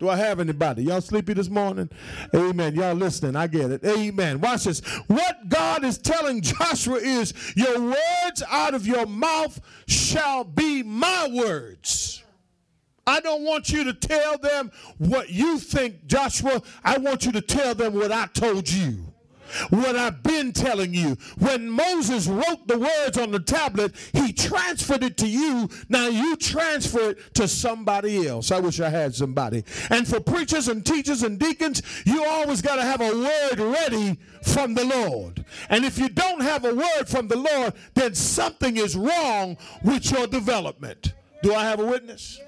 Do 0.00 0.08
I 0.08 0.16
have 0.16 0.38
anybody? 0.40 0.84
Y'all 0.84 1.00
sleepy 1.00 1.34
this 1.34 1.48
morning? 1.48 1.90
Amen. 2.34 2.74
Y'all 2.74 2.94
listening? 2.94 3.34
I 3.34 3.46
get 3.48 3.70
it. 3.70 3.84
Amen. 3.84 4.40
Watch 4.40 4.64
this. 4.64 4.80
What 5.08 5.48
God 5.48 5.84
is 5.84 5.98
telling 5.98 6.40
Joshua 6.40 6.96
is, 6.96 7.34
Your 7.56 7.80
words 7.80 8.42
out 8.48 8.74
of 8.74 8.86
your 8.86 9.06
mouth 9.06 9.60
shall 9.86 10.44
be 10.44 10.82
my 10.82 11.28
words. 11.32 12.22
I 13.06 13.20
don't 13.20 13.42
want 13.42 13.70
you 13.70 13.84
to 13.84 13.94
tell 13.94 14.36
them 14.38 14.70
what 14.98 15.30
you 15.30 15.58
think, 15.58 16.06
Joshua. 16.06 16.62
I 16.84 16.98
want 16.98 17.24
you 17.24 17.32
to 17.32 17.40
tell 17.40 17.74
them 17.74 17.94
what 17.94 18.12
I 18.12 18.26
told 18.26 18.70
you 18.70 19.12
what 19.70 19.96
I've 19.96 20.22
been 20.22 20.52
telling 20.52 20.94
you. 20.94 21.16
When 21.38 21.68
Moses 21.68 22.26
wrote 22.26 22.66
the 22.66 22.78
words 22.78 23.18
on 23.18 23.30
the 23.30 23.40
tablet, 23.40 23.94
he 24.12 24.32
transferred 24.32 25.02
it 25.02 25.16
to 25.18 25.28
you. 25.28 25.68
Now 25.88 26.08
you 26.08 26.36
transfer 26.36 27.10
it 27.10 27.34
to 27.34 27.48
somebody 27.48 28.26
else. 28.26 28.50
I 28.50 28.60
wish 28.60 28.80
I 28.80 28.88
had 28.88 29.14
somebody. 29.14 29.64
And 29.90 30.06
for 30.06 30.20
preachers 30.20 30.68
and 30.68 30.84
teachers 30.84 31.22
and 31.22 31.38
deacons, 31.38 31.82
you 32.04 32.24
always 32.24 32.62
got 32.62 32.76
to 32.76 32.82
have 32.82 33.00
a 33.00 33.10
word 33.10 33.58
ready 33.58 34.18
from 34.42 34.74
the 34.74 34.84
Lord. 34.84 35.44
And 35.70 35.84
if 35.84 35.98
you 35.98 36.08
don't 36.08 36.42
have 36.42 36.64
a 36.64 36.74
word 36.74 37.08
from 37.08 37.28
the 37.28 37.36
Lord, 37.36 37.74
then 37.94 38.14
something 38.14 38.76
is 38.76 38.96
wrong 38.96 39.56
with 39.82 40.10
your 40.10 40.26
development. 40.26 41.14
Do 41.42 41.54
I 41.54 41.64
have 41.64 41.80
a 41.80 41.86
witness? 41.86 42.40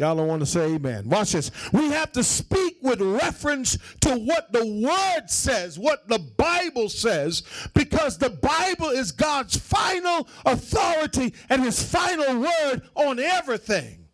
Y'all 0.00 0.16
don't 0.16 0.28
want 0.28 0.40
to 0.40 0.46
say 0.46 0.76
amen. 0.76 1.06
Watch 1.10 1.32
this. 1.32 1.50
We 1.74 1.90
have 1.90 2.10
to 2.12 2.24
speak 2.24 2.78
with 2.80 3.02
reference 3.02 3.76
to 4.00 4.16
what 4.16 4.50
the 4.50 4.64
word 4.64 5.28
says, 5.28 5.78
what 5.78 6.08
the 6.08 6.18
Bible 6.38 6.88
says, 6.88 7.42
because 7.74 8.16
the 8.16 8.30
Bible 8.30 8.88
is 8.88 9.12
God's 9.12 9.58
final 9.58 10.26
authority 10.46 11.34
and 11.50 11.62
his 11.62 11.82
final 11.82 12.40
word 12.40 12.80
on 12.94 13.18
everything. 13.18 14.06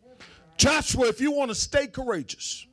Joshua, 0.56 1.06
if 1.06 1.20
you 1.20 1.30
want 1.30 1.52
to 1.52 1.54
stay 1.54 1.86
courageous, 1.86 2.65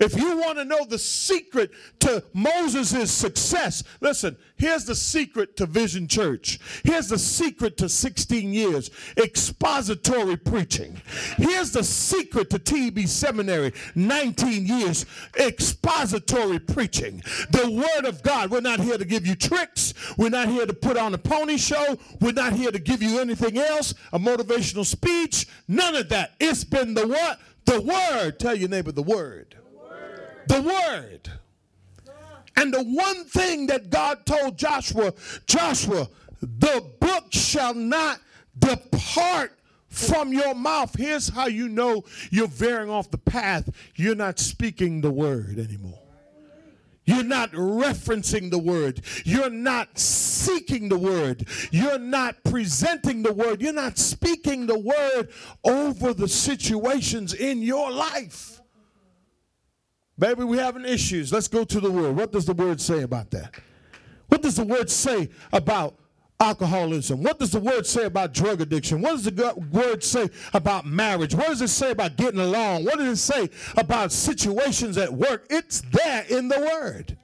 if 0.00 0.16
you 0.16 0.38
want 0.38 0.58
to 0.58 0.64
know 0.64 0.84
the 0.84 0.98
secret 0.98 1.70
to 2.00 2.22
Moses' 2.32 3.10
success, 3.10 3.82
listen, 4.00 4.36
here's 4.56 4.84
the 4.84 4.94
secret 4.94 5.56
to 5.56 5.66
Vision 5.66 6.06
Church. 6.06 6.58
Here's 6.84 7.08
the 7.08 7.18
secret 7.18 7.76
to 7.78 7.88
16 7.88 8.52
years 8.52 8.90
expository 9.16 10.36
preaching. 10.36 11.00
Here's 11.36 11.72
the 11.72 11.84
secret 11.84 12.50
to 12.50 12.58
TB 12.58 13.08
Seminary 13.08 13.72
19 13.94 14.66
years 14.66 15.06
expository 15.38 16.58
preaching. 16.58 17.22
The 17.50 17.70
Word 17.70 18.08
of 18.08 18.22
God. 18.22 18.50
We're 18.50 18.60
not 18.60 18.80
here 18.80 18.98
to 18.98 19.04
give 19.04 19.26
you 19.26 19.34
tricks, 19.34 19.94
we're 20.16 20.30
not 20.30 20.48
here 20.48 20.66
to 20.66 20.74
put 20.74 20.96
on 20.96 21.14
a 21.14 21.18
pony 21.18 21.56
show, 21.56 21.98
we're 22.20 22.32
not 22.32 22.52
here 22.52 22.70
to 22.70 22.78
give 22.78 23.02
you 23.02 23.18
anything 23.18 23.58
else, 23.58 23.94
a 24.12 24.18
motivational 24.18 24.86
speech. 24.86 25.46
None 25.66 25.96
of 25.96 26.08
that. 26.10 26.34
It's 26.40 26.64
been 26.64 26.94
the 26.94 27.06
what? 27.06 27.40
The 27.64 27.80
Word. 27.80 28.38
Tell 28.38 28.54
your 28.54 28.68
neighbor 28.68 28.92
the 28.92 29.02
Word 29.02 29.57
the 30.48 30.62
word. 30.62 31.30
And 32.56 32.74
the 32.74 32.82
one 32.82 33.24
thing 33.24 33.68
that 33.68 33.88
God 33.90 34.26
told 34.26 34.58
Joshua, 34.58 35.14
Joshua, 35.46 36.08
the 36.40 36.84
book 36.98 37.26
shall 37.30 37.74
not 37.74 38.20
depart 38.58 39.52
from 39.88 40.32
your 40.32 40.54
mouth. 40.54 40.94
Here's 40.96 41.28
how 41.28 41.46
you 41.46 41.68
know 41.68 42.04
you're 42.30 42.48
veering 42.48 42.90
off 42.90 43.10
the 43.10 43.18
path. 43.18 43.70
You're 43.94 44.16
not 44.16 44.38
speaking 44.38 45.00
the 45.00 45.10
word 45.10 45.58
anymore. 45.58 46.00
You're 47.04 47.24
not 47.24 47.52
referencing 47.52 48.50
the 48.50 48.58
word. 48.58 49.00
You're 49.24 49.48
not 49.48 49.98
seeking 49.98 50.90
the 50.90 50.98
word. 50.98 51.48
You're 51.70 51.98
not 51.98 52.44
presenting 52.44 53.22
the 53.22 53.32
word. 53.32 53.62
You're 53.62 53.72
not 53.72 53.96
speaking 53.96 54.66
the 54.66 54.78
word 54.78 55.30
over 55.64 56.12
the 56.12 56.28
situations 56.28 57.32
in 57.32 57.62
your 57.62 57.90
life. 57.90 58.57
Baby, 60.18 60.44
we're 60.44 60.62
having 60.62 60.84
issues. 60.84 61.32
Let's 61.32 61.48
go 61.48 61.64
to 61.64 61.80
the 61.80 61.90
word. 61.90 62.16
What 62.16 62.32
does 62.32 62.44
the 62.44 62.54
word 62.54 62.80
say 62.80 63.02
about 63.02 63.30
that? 63.30 63.54
What 64.26 64.42
does 64.42 64.56
the 64.56 64.64
word 64.64 64.90
say 64.90 65.28
about 65.52 65.96
alcoholism? 66.40 67.22
What 67.22 67.38
does 67.38 67.52
the 67.52 67.60
word 67.60 67.86
say 67.86 68.04
about 68.04 68.34
drug 68.34 68.60
addiction? 68.60 69.00
What 69.00 69.12
does 69.12 69.24
the 69.24 69.54
word 69.70 70.02
say 70.02 70.28
about 70.52 70.86
marriage? 70.86 71.34
What 71.34 71.48
does 71.48 71.62
it 71.62 71.68
say 71.68 71.92
about 71.92 72.16
getting 72.16 72.40
along? 72.40 72.84
What 72.84 72.98
does 72.98 73.08
it 73.08 73.16
say 73.16 73.48
about 73.76 74.10
situations 74.10 74.98
at 74.98 75.12
work? 75.12 75.46
It's 75.50 75.82
there 75.82 76.24
in 76.28 76.48
the 76.48 76.60
word. 76.60 77.16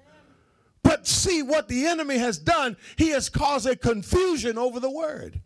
But 0.85 1.07
see 1.07 1.43
what 1.43 1.67
the 1.67 1.87
enemy 1.87 2.19
has 2.19 2.39
done, 2.39 2.77
he 2.97 3.09
has 3.09 3.29
caused 3.29 3.67
a 3.67 3.75
confusion 3.75 4.57
over 4.57 4.79
the 4.79 4.91
word. 4.91 5.41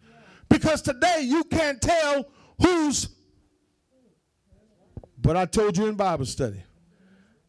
Because 0.50 0.82
today 0.82 1.20
you 1.22 1.44
can't 1.44 1.80
tell 1.80 2.26
who's. 2.60 3.08
But 5.16 5.36
I 5.36 5.46
told 5.46 5.76
you 5.76 5.86
in 5.86 5.94
Bible 5.94 6.26
study 6.26 6.62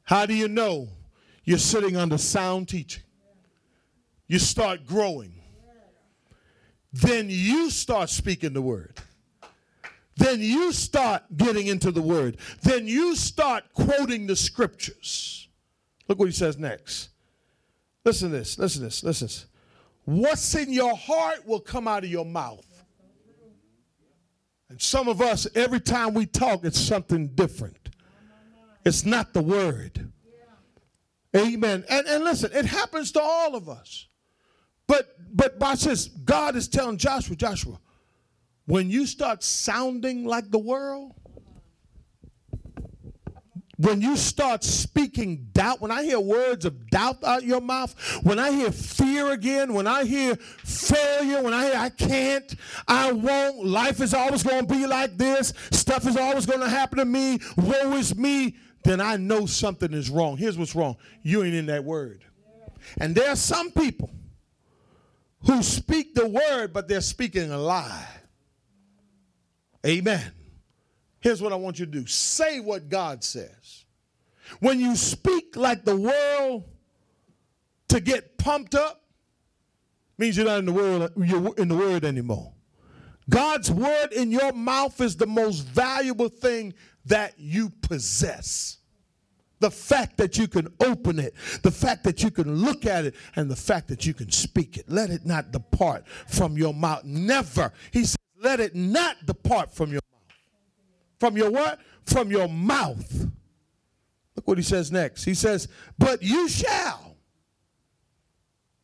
how 0.10 0.26
do 0.26 0.34
you 0.34 0.48
know 0.48 0.90
you're 1.44 1.60
sitting 1.60 1.96
under 1.96 2.18
sound 2.18 2.68
teaching? 2.68 3.04
You 4.26 4.40
start 4.40 4.88
growing. 4.88 5.36
Then 6.92 7.28
you 7.30 7.70
start 7.70 8.10
speaking 8.10 8.54
the 8.54 8.62
word. 8.64 8.98
Then 10.18 10.40
you 10.40 10.72
start 10.74 11.26
getting 11.38 11.68
into 11.68 11.92
the 11.92 12.02
word. 12.02 12.38
Then 12.64 12.88
you 12.88 13.16
start 13.16 13.66
quoting 13.76 14.26
the 14.26 14.36
scriptures. 14.36 15.48
Look 16.08 16.18
what 16.18 16.28
he 16.28 16.32
says 16.32 16.58
next. 16.58 17.10
Listen 18.04 18.32
to 18.32 18.38
this, 18.40 18.58
listen 18.58 18.82
to 18.82 18.88
this, 18.88 19.04
listen 19.04 19.28
to 19.28 19.34
this. 19.36 19.46
What's 20.06 20.56
in 20.56 20.74
your 20.74 20.98
heart 20.98 21.46
will 21.46 21.60
come 21.60 21.88
out 21.88 22.04
of 22.04 22.10
your 22.10 22.26
mouth. 22.26 22.66
And 24.70 24.82
some 24.82 25.08
of 25.08 25.22
us, 25.22 25.46
every 25.54 25.80
time 25.80 26.16
we 26.16 26.26
talk, 26.26 26.66
it's 26.66 26.80
something 26.80 27.28
different. 27.28 27.79
It's 28.86 29.06
not 29.06 29.34
the 29.34 29.42
word. 29.42 30.12
Amen. 31.36 31.84
And, 31.90 32.08
and 32.08 32.24
listen, 32.24 32.52
it 32.54 32.66
happens 32.66 33.12
to 33.14 33.22
all 33.22 33.56
of 33.56 33.70
us. 33.70 34.08
But 34.88 35.16
but 35.32 35.60
watch 35.60 35.80
says 35.80 36.08
God 36.08 36.56
is 36.56 36.68
telling 36.68 36.98
Joshua, 36.98 37.36
Joshua, 37.36 37.80
when 38.66 38.90
you 38.90 39.06
start 39.06 39.44
sounding 39.44 40.26
like 40.26 40.50
the 40.50 40.58
world, 40.58 41.14
when 43.78 44.02
you 44.02 44.18
start 44.18 44.64
speaking 44.64 45.48
doubt, 45.54 45.80
when 45.80 45.92
I 45.92 46.04
hear 46.04 46.20
words 46.20 46.66
of 46.66 46.90
doubt 46.90 47.24
out 47.24 47.44
your 47.44 47.62
mouth, 47.62 47.96
when 48.24 48.40
I 48.40 48.52
hear 48.52 48.72
fear 48.72 49.32
again, 49.32 49.74
when 49.74 49.86
I 49.88 50.06
hear 50.06 50.36
failure, 50.36 51.44
when 51.44 51.54
I 51.54 51.66
hear 51.66 51.76
I 51.78 51.90
can't, 51.90 52.56
I 52.88 53.12
won't, 53.12 53.64
life 53.64 54.02
is 54.02 54.14
always 54.14 54.44
going 54.44 54.68
to 54.68 54.74
be 54.74 54.86
like 54.88 55.18
this, 55.18 55.54
stuff 55.72 56.08
is 56.08 56.18
always 56.18 56.46
going 56.46 56.60
to 56.60 56.70
happen 56.70 56.98
to 56.98 57.06
me, 57.06 57.40
woe 57.56 57.94
is 57.94 58.18
me 58.18 58.58
then 58.90 59.00
I 59.00 59.18
know 59.18 59.46
something 59.46 59.94
is 59.94 60.10
wrong. 60.10 60.36
Here's 60.36 60.58
what's 60.58 60.74
wrong 60.74 60.98
you 61.22 61.44
ain't 61.44 61.54
in 61.54 61.68
that 61.68 61.84
word. 61.84 62.24
And 63.00 63.14
there 63.14 63.30
are 63.30 63.36
some 63.36 63.70
people 63.72 64.10
who 65.46 65.62
speak 65.62 66.16
the 66.16 66.28
word, 66.28 66.74
but 66.74 66.88
they're 66.88 67.02
speaking 67.02 67.52
a 67.52 67.58
lie. 67.58 68.08
Amen. 69.86 70.32
Here's 71.20 71.42
what 71.42 71.54
I 71.54 71.56
want 71.56 71.78
you 71.78 71.86
to 71.86 71.92
do 71.92 72.08
say 72.08 72.60
what 72.60 72.90
God 72.90 73.24
says. 73.24 73.86
When 74.60 74.80
you 74.80 74.96
speak 74.96 75.56
like 75.56 75.86
the 75.86 75.96
world 75.96 76.64
to 77.90 78.00
get 78.00 78.40
pumped 78.40 78.74
up, 78.74 79.04
means 80.18 80.36
you're 80.36 80.48
not 80.48 80.60
in 80.60 80.66
the 80.66 80.74
world 80.74 81.12
you're 81.16 81.56
in 81.58 81.68
the 81.68 81.76
word 81.76 82.04
anymore. 82.04 82.54
God's 83.30 83.70
word 83.70 84.12
in 84.12 84.32
your 84.32 84.52
mouth 84.52 85.00
is 85.00 85.16
the 85.16 85.28
most 85.28 85.60
valuable 85.60 86.30
thing 86.30 86.74
that 87.06 87.36
you 87.38 87.70
possess. 87.70 88.79
The 89.60 89.72
fact 89.72 90.18
that 90.18 90.38
you 90.38 90.48
can 90.48 90.74
open 90.80 91.20
it, 91.20 91.34
the 91.64 91.72
fact 91.72 92.06
that 92.06 92.24
you 92.24 92.32
can 92.32 92.56
look 92.56 92.86
at 92.86 93.06
it, 93.06 93.16
and 93.36 93.52
the 93.52 93.56
fact 93.56 93.90
that 93.90 94.06
you 94.06 94.14
can 94.14 94.32
speak 94.32 94.78
it. 94.78 94.90
Let 94.90 95.10
it 95.10 95.26
not 95.26 95.52
depart 95.52 96.08
from 96.28 96.58
your 96.58 96.74
mouth. 96.74 97.04
Never. 97.04 97.74
He 97.92 98.06
says, 98.06 98.16
let 98.42 98.62
it 98.62 98.74
not 98.74 99.26
depart 99.26 99.74
from 99.74 99.92
your 99.92 100.02
mouth. 100.12 100.38
From 101.20 101.36
your 101.36 101.52
what? 101.52 101.80
From 102.06 102.32
your 102.32 102.48
mouth. 102.48 103.28
Look 104.36 104.48
what 104.48 104.58
he 104.58 104.64
says 104.64 104.92
next. 104.92 105.26
He 105.26 105.34
says, 105.34 105.68
but 105.98 106.24
you 106.24 106.48
shall. 106.48 107.18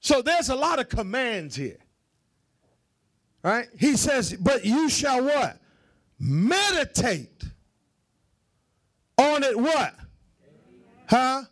So 0.02 0.22
there's 0.22 0.50
a 0.50 0.56
lot 0.56 0.80
of 0.80 0.90
commands 0.90 1.56
here. 1.56 1.78
Right? 3.42 3.68
He 3.80 3.96
says, 3.96 4.34
but 4.34 4.66
you 4.66 4.90
shall 4.90 5.24
what? 5.24 5.58
Meditate 6.20 7.44
on 9.18 9.44
it 9.44 9.58
what? 9.58 9.96
Huh? 11.08 11.44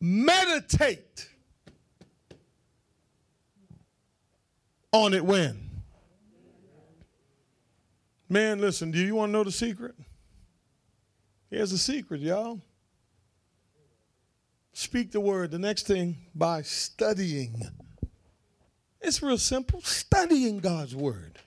Meditate 0.00 1.28
on 4.92 5.14
it 5.14 5.24
when? 5.24 5.70
Man, 8.28 8.60
listen, 8.60 8.90
do 8.90 8.98
you 8.98 9.14
want 9.14 9.30
to 9.30 9.32
know 9.32 9.44
the 9.44 9.52
secret? 9.52 9.94
Here's 11.50 11.70
the 11.70 11.78
secret, 11.78 12.20
y'all. 12.20 12.60
Speak 14.72 15.12
the 15.12 15.20
word. 15.20 15.52
The 15.52 15.58
next 15.58 15.86
thing 15.86 16.16
by 16.34 16.62
studying. 16.62 17.62
It's 19.00 19.22
real 19.22 19.38
simple. 19.38 19.80
Studying 19.82 20.58
God's 20.58 20.96
word. 20.96 21.38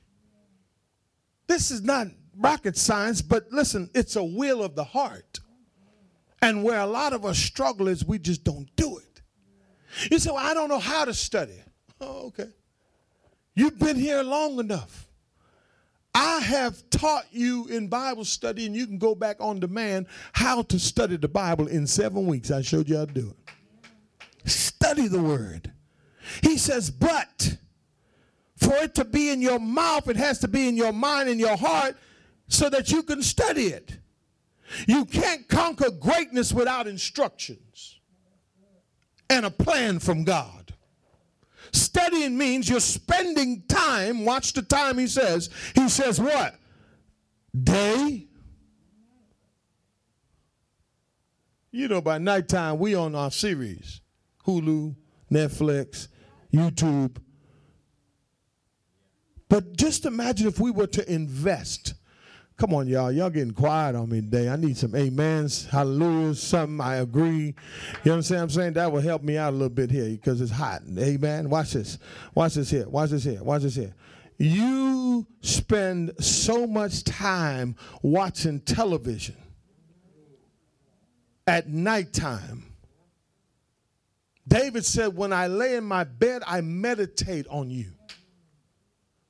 This 1.48 1.72
is 1.72 1.84
not 1.84 2.08
rocket 2.38 2.78
science, 2.78 3.22
but 3.22 3.48
listen, 3.52 3.90
it's 3.94 4.16
a 4.16 4.24
will 4.24 4.64
of 4.64 4.76
the 4.76 4.84
heart. 4.84 5.40
And 6.42 6.64
where 6.64 6.80
a 6.80 6.86
lot 6.86 7.14
of 7.14 7.26
us 7.26 7.38
struggle 7.38 7.88
is 7.88 8.06
we 8.06 8.20
just 8.20 8.44
don't 8.44 8.70
do 8.76 8.98
it. 8.98 9.22
You 10.12 10.20
say, 10.20 10.30
Well, 10.30 10.46
I 10.46 10.54
don't 10.54 10.70
know 10.70 10.80
how 10.80 11.06
to 11.06 11.14
study. 11.14 11.54
Oh, 12.00 12.28
okay. 12.28 12.50
You've 13.56 13.80
been 13.80 13.96
here 13.96 14.22
long 14.22 14.60
enough. 14.60 15.08
I 16.14 16.42
have 16.42 16.88
taught 16.92 17.26
you 17.32 17.66
in 17.70 17.88
Bible 17.88 18.24
study, 18.24 18.68
and 18.68 18.76
you 18.76 18.86
can 18.86 19.00
go 19.00 19.16
back 19.16 19.38
on 19.40 19.60
demand 19.60 20.06
how 20.32 20.62
to 20.62 20.78
study 20.78 21.18
the 21.18 21.28
Bible 21.28 21.66
in 21.66 21.88
seven 21.88 22.28
weeks. 22.28 22.52
I 22.52 22.62
showed 22.62 22.88
you 22.88 22.98
how 22.98 23.06
to 23.06 23.14
do 23.14 23.34
it. 23.34 24.50
Study 24.50 25.08
the 25.08 25.20
word. 25.20 25.72
He 26.44 26.58
says, 26.58 26.92
but 26.92 27.58
for 28.56 28.76
it 28.78 28.96
to 28.96 29.06
be 29.06 29.30
in 29.30 29.42
your 29.42 29.60
mouth, 29.60 30.08
it 30.08 30.18
has 30.18 30.40
to 30.40 30.48
be 30.48 30.68
in 30.68 30.76
your 30.76 30.94
mind 30.94 31.30
and 31.30 31.40
your 31.40 31.58
heart 31.58 31.96
so 32.48 32.70
that 32.70 32.92
you 32.92 33.04
can 33.04 33.22
study 33.22 33.68
it. 33.68 33.98
You 34.88 35.06
can't 35.06 35.48
conquer 35.48 35.92
greatness 35.92 36.54
without 36.54 36.88
instructions 36.88 38.00
and 39.30 39.46
a 39.46 39.52
plan 39.52 40.00
from 40.00 40.24
God. 40.24 40.74
Studying 41.72 42.38
means 42.38 42.70
you're 42.70 42.80
spending 42.80 43.64
time. 43.68 44.26
Watch 44.26 44.54
the 44.54 44.62
time 44.62 44.98
he 44.98 45.08
says. 45.08 45.50
He 45.76 45.90
says, 45.90 46.20
what? 46.20 46.56
Day. 47.64 48.28
You 51.72 51.88
know, 51.88 52.02
by 52.02 52.18
nighttime, 52.18 52.80
we 52.80 52.96
on 52.96 53.16
our 53.16 53.32
series 53.32 54.02
Hulu, 54.46 54.96
Netflix, 55.32 56.08
YouTube. 56.54 57.18
But 59.50 59.76
just 59.78 60.06
imagine 60.06 60.48
if 60.48 60.60
we 60.60 60.72
were 60.72 60.88
to 60.88 61.12
invest 61.12 61.94
Come 62.58 62.74
on, 62.74 62.88
y'all. 62.88 63.12
Y'all 63.12 63.30
getting 63.30 63.54
quiet 63.54 63.96
on 63.96 64.10
me 64.10 64.20
today. 64.20 64.50
I 64.50 64.56
need 64.56 64.76
some 64.78 64.96
amens, 64.96 65.68
hallelujahs, 65.68 66.42
something 66.42 66.82
I 66.82 66.96
agree. 66.96 67.54
You 68.04 68.14
understand 68.14 68.14
what 68.14 68.18
I'm 68.18 68.22
saying? 68.24 68.42
I'm 68.42 68.50
saying? 68.50 68.74
That 68.74 68.92
will 68.92 69.02
help 69.02 69.22
me 69.22 69.38
out 69.38 69.52
a 69.52 69.56
little 69.56 69.70
bit 69.70 69.92
here 69.92 70.10
because 70.10 70.42
it's 70.42 70.52
hot. 70.52 70.82
Amen. 70.98 71.52
Watch 71.52 71.74
this. 71.74 72.00
Watch 72.34 72.56
this 72.56 72.72
here. 72.72 72.90
Watch 72.90 73.12
this 73.12 73.24
here. 73.24 73.44
Watch 73.44 73.62
this 73.62 73.76
here. 73.76 73.94
You 74.40 75.28
spend 75.42 76.14
so 76.24 76.66
much 76.66 77.04
time 77.04 77.76
watching 78.02 78.60
television 78.62 79.36
at 81.46 81.70
nighttime. 81.70 82.64
David 84.48 84.84
said, 84.84 85.16
When 85.16 85.32
I 85.32 85.46
lay 85.46 85.76
in 85.76 85.84
my 85.84 86.06
bed, 86.06 86.42
I 86.48 86.62
meditate 86.62 87.46
on 87.50 87.70
you. 87.70 87.97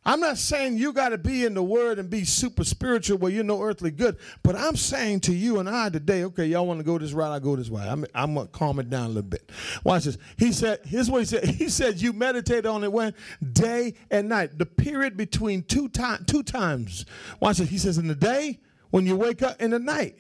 I'm 0.07 0.21
not 0.21 0.37
saying 0.37 0.77
you 0.77 0.93
got 0.93 1.09
to 1.09 1.17
be 1.17 1.43
in 1.43 1.53
the 1.53 1.61
word 1.61 1.99
and 1.99 2.09
be 2.09 2.23
super 2.23 2.63
spiritual 2.63 3.17
where 3.17 3.29
you're 3.29 3.43
no 3.43 3.61
earthly 3.61 3.91
good, 3.91 4.17
but 4.41 4.55
I'm 4.55 4.77
saying 4.77 5.19
to 5.21 5.33
you 5.33 5.59
and 5.59 5.69
I 5.69 5.89
today, 5.89 6.23
okay, 6.23 6.45
y'all 6.45 6.65
want 6.65 6.79
to 6.79 6.85
go 6.85 6.97
this 6.97 7.11
route, 7.11 7.33
I 7.33 7.39
go 7.39 7.57
this 7.57 7.69
way. 7.69 7.85
I'm, 7.85 8.05
I'm 8.15 8.33
going 8.33 8.47
to 8.47 8.53
calm 8.53 8.79
it 8.79 8.89
down 8.89 9.03
a 9.03 9.07
little 9.09 9.23
bit. 9.23 9.51
Watch 9.83 10.05
this. 10.05 10.17
He 10.37 10.53
said, 10.53 10.79
here's 10.85 11.11
what 11.11 11.19
he 11.19 11.25
said. 11.25 11.43
He 11.57 11.67
said, 11.67 11.99
you 11.99 12.13
meditate 12.13 12.65
on 12.65 12.85
it 12.85 12.91
when? 12.91 13.13
Day 13.51 13.95
and 14.09 14.29
night. 14.29 14.57
The 14.57 14.65
period 14.65 15.17
between 15.17 15.63
two, 15.63 15.89
time, 15.89 16.23
two 16.25 16.43
times. 16.43 17.05
Watch 17.41 17.57
this. 17.57 17.67
He 17.67 17.77
says, 17.77 17.97
in 17.97 18.07
the 18.07 18.15
day, 18.15 18.61
when 18.91 19.05
you 19.05 19.17
wake 19.17 19.43
up, 19.43 19.61
in 19.61 19.71
the 19.71 19.79
night. 19.79 20.17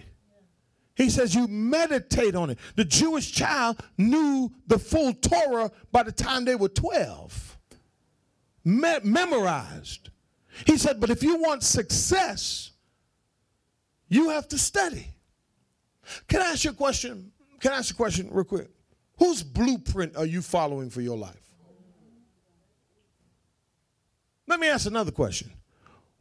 He 0.95 1.09
says 1.11 1.33
you 1.33 1.47
meditate 1.47 2.35
on 2.35 2.49
it. 2.49 2.57
The 2.75 2.83
Jewish 2.83 3.31
child 3.31 3.81
knew 3.97 4.51
the 4.65 4.79
full 4.79 5.13
Torah 5.13 5.71
by 5.91 6.03
the 6.03 6.11
time 6.11 6.43
they 6.43 6.55
were 6.55 6.69
12 6.69 7.56
me- 8.67 8.99
memorized. 9.03 10.09
He 10.65 10.77
said, 10.77 10.99
but 10.99 11.09
if 11.09 11.23
you 11.23 11.37
want 11.37 11.63
success, 11.63 12.71
you 14.09 14.29
have 14.29 14.47
to 14.49 14.57
study. 14.57 15.07
Can 16.27 16.41
I 16.41 16.51
ask 16.51 16.65
you 16.65 16.71
a 16.71 16.73
question? 16.73 17.31
Can 17.59 17.71
I 17.71 17.77
ask 17.77 17.91
you 17.91 17.95
a 17.95 17.97
question 17.97 18.27
real 18.29 18.43
quick? 18.43 18.69
Whose 19.17 19.41
blueprint 19.41 20.17
are 20.17 20.25
you 20.25 20.41
following 20.41 20.89
for 20.89 21.01
your 21.01 21.17
life? 21.17 21.35
Let 24.47 24.59
me 24.59 24.67
ask 24.67 24.85
another 24.85 25.11
question. 25.11 25.51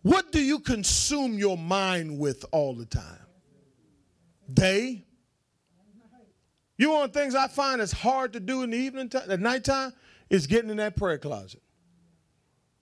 What 0.02 0.30
do 0.30 0.40
you 0.40 0.60
consume 0.60 1.38
your 1.38 1.58
mind 1.58 2.18
with 2.18 2.44
all 2.52 2.74
the 2.74 2.86
time? 2.86 3.26
Day? 4.52 5.04
You 6.78 6.90
want 6.90 7.12
things 7.12 7.34
I 7.34 7.48
find 7.48 7.80
is 7.80 7.92
hard 7.92 8.34
to 8.34 8.40
do 8.40 8.62
in 8.62 8.70
the 8.70 8.76
evening, 8.76 9.08
time, 9.08 9.30
at 9.30 9.40
nighttime, 9.40 9.92
is 10.28 10.46
getting 10.46 10.70
in 10.70 10.76
that 10.76 10.96
prayer 10.96 11.18
closet. 11.18 11.62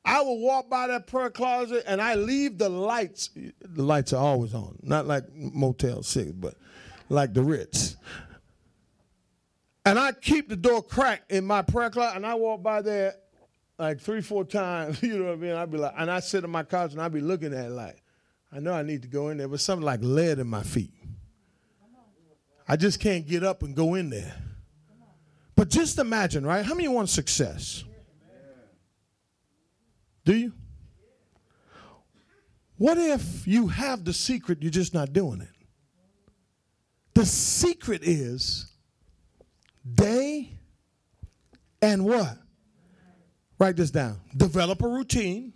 I 0.05 0.21
will 0.21 0.39
walk 0.39 0.69
by 0.69 0.87
that 0.89 1.07
prayer 1.07 1.31
closet 1.31 1.85
and 1.87 2.01
I 2.01 2.15
leave 2.15 2.59
the 2.59 2.69
lights. 2.69 3.31
The 3.61 3.83
lights 3.83 4.13
are 4.13 4.23
always 4.23 4.55
on, 4.55 4.79
not 4.83 5.07
like 5.07 5.25
Motel 5.35 6.03
6, 6.03 6.33
but 6.33 6.55
like 7.09 7.33
the 7.33 7.43
Ritz. 7.43 7.97
And 9.87 9.99
I 9.99 10.13
keep 10.13 10.49
the 10.49 10.57
door 10.57 10.83
cracked 10.83 11.33
in 11.33 11.47
my 11.47 11.63
prayer 11.63 11.91
closet 11.91 12.17
and 12.17 12.27
I 12.27 12.35
walk 12.35 12.63
by 12.63 12.83
there 12.83 13.15
like 13.79 14.01
three, 14.01 14.21
four 14.21 14.45
times, 14.45 15.03
you 15.03 15.19
know 15.19 15.25
what 15.25 15.33
I 15.33 15.37
mean? 15.37 15.53
I'd 15.53 15.71
be 15.71 15.79
like, 15.79 15.95
and 15.97 16.11
I 16.11 16.21
sit 16.21 16.45
on 16.45 16.51
my 16.51 16.63
couch 16.63 16.93
and 16.93 17.01
I'd 17.01 17.13
be 17.13 17.21
looking 17.21 17.55
at 17.55 17.67
it 17.67 17.71
like, 17.71 18.03
I 18.53 18.61
know 18.61 18.73
I 18.73 18.83
need 18.83 19.03
to 19.03 19.09
go 19.09 19.31
in 19.31 19.39
there, 19.39 19.49
but 19.49 19.61
something 19.61 19.85
like 19.85 20.01
lead 20.03 20.39
in 20.39 20.47
my 20.47 20.63
feet. 20.63 20.93
I 22.69 22.77
just 22.77 23.01
can't 23.01 23.27
get 23.27 23.43
up 23.43 23.63
and 23.63 23.75
go 23.75 23.95
in 23.95 24.11
there. 24.11 24.35
But 25.57 25.69
just 25.69 25.99
imagine, 25.99 26.47
right? 26.47 26.65
How 26.65 26.75
many 26.75 26.89
want 26.89 27.09
success? 27.09 27.85
Do 30.25 30.35
you? 30.35 30.53
What 32.77 32.99
if 32.99 33.47
you 33.47 33.69
have 33.69 34.05
the 34.05 34.13
secret, 34.13 34.63
you're 34.63 34.71
just 34.71 34.95
not 34.95 35.13
doing 35.13 35.41
it? 35.41 35.49
The 37.15 37.25
secret 37.25 38.03
is 38.03 38.67
day 39.95 40.51
and 41.81 42.05
what? 42.05 42.39
Write 43.59 43.77
this 43.77 43.91
down. 43.91 44.19
Develop 44.37 44.83
a 44.83 44.89
routine, 44.89 45.53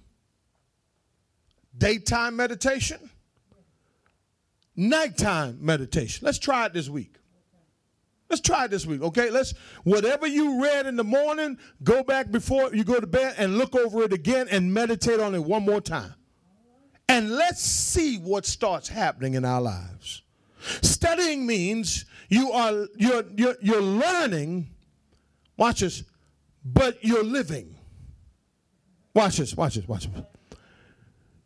daytime 1.77 2.37
meditation, 2.37 2.99
nighttime 4.77 5.59
meditation. 5.61 6.25
Let's 6.25 6.39
try 6.39 6.67
it 6.67 6.73
this 6.73 6.89
week. 6.89 7.17
Let's 8.29 8.43
try 8.43 8.67
it 8.67 8.71
this 8.71 8.85
week, 8.85 9.01
okay? 9.03 9.31
Let's, 9.31 9.55
whatever 9.85 10.27
you 10.27 10.63
read 10.63 10.87
in 10.87 10.97
the 10.97 11.05
morning, 11.05 11.59
go 11.83 12.03
back 12.03 12.31
before 12.31 12.75
you 12.75 12.85
go 12.85 13.01
to 13.01 13.07
bed 13.07 13.35
and 13.39 13.57
look 13.57 13.75
over 13.75 14.03
it 14.03 14.13
again 14.13 14.49
and 14.51 14.73
meditate 14.73 15.19
on 15.19 15.35
it 15.35 15.43
one 15.43 15.63
more 15.63 15.81
time. 15.81 16.15
And 17.09 17.31
let's 17.31 17.63
see 17.63 18.19
what 18.19 18.45
starts 18.45 18.87
happening 18.89 19.33
in 19.33 19.47
our 19.47 19.63
lives. 19.63 20.23
Studying 20.83 21.47
means 21.47 22.05
you 22.29 22.53
are 22.53 22.87
you're 22.97 23.25
you're, 23.35 23.57
you're 23.63 23.81
learning, 23.81 24.69
watch 25.57 25.81
this, 25.81 26.05
but 26.65 27.03
you're 27.03 27.25
living. 27.25 27.77
Watch 29.15 29.39
this, 29.39 29.57
watch 29.57 29.77
this, 29.77 29.89
watch 29.89 30.13
this. 30.13 30.23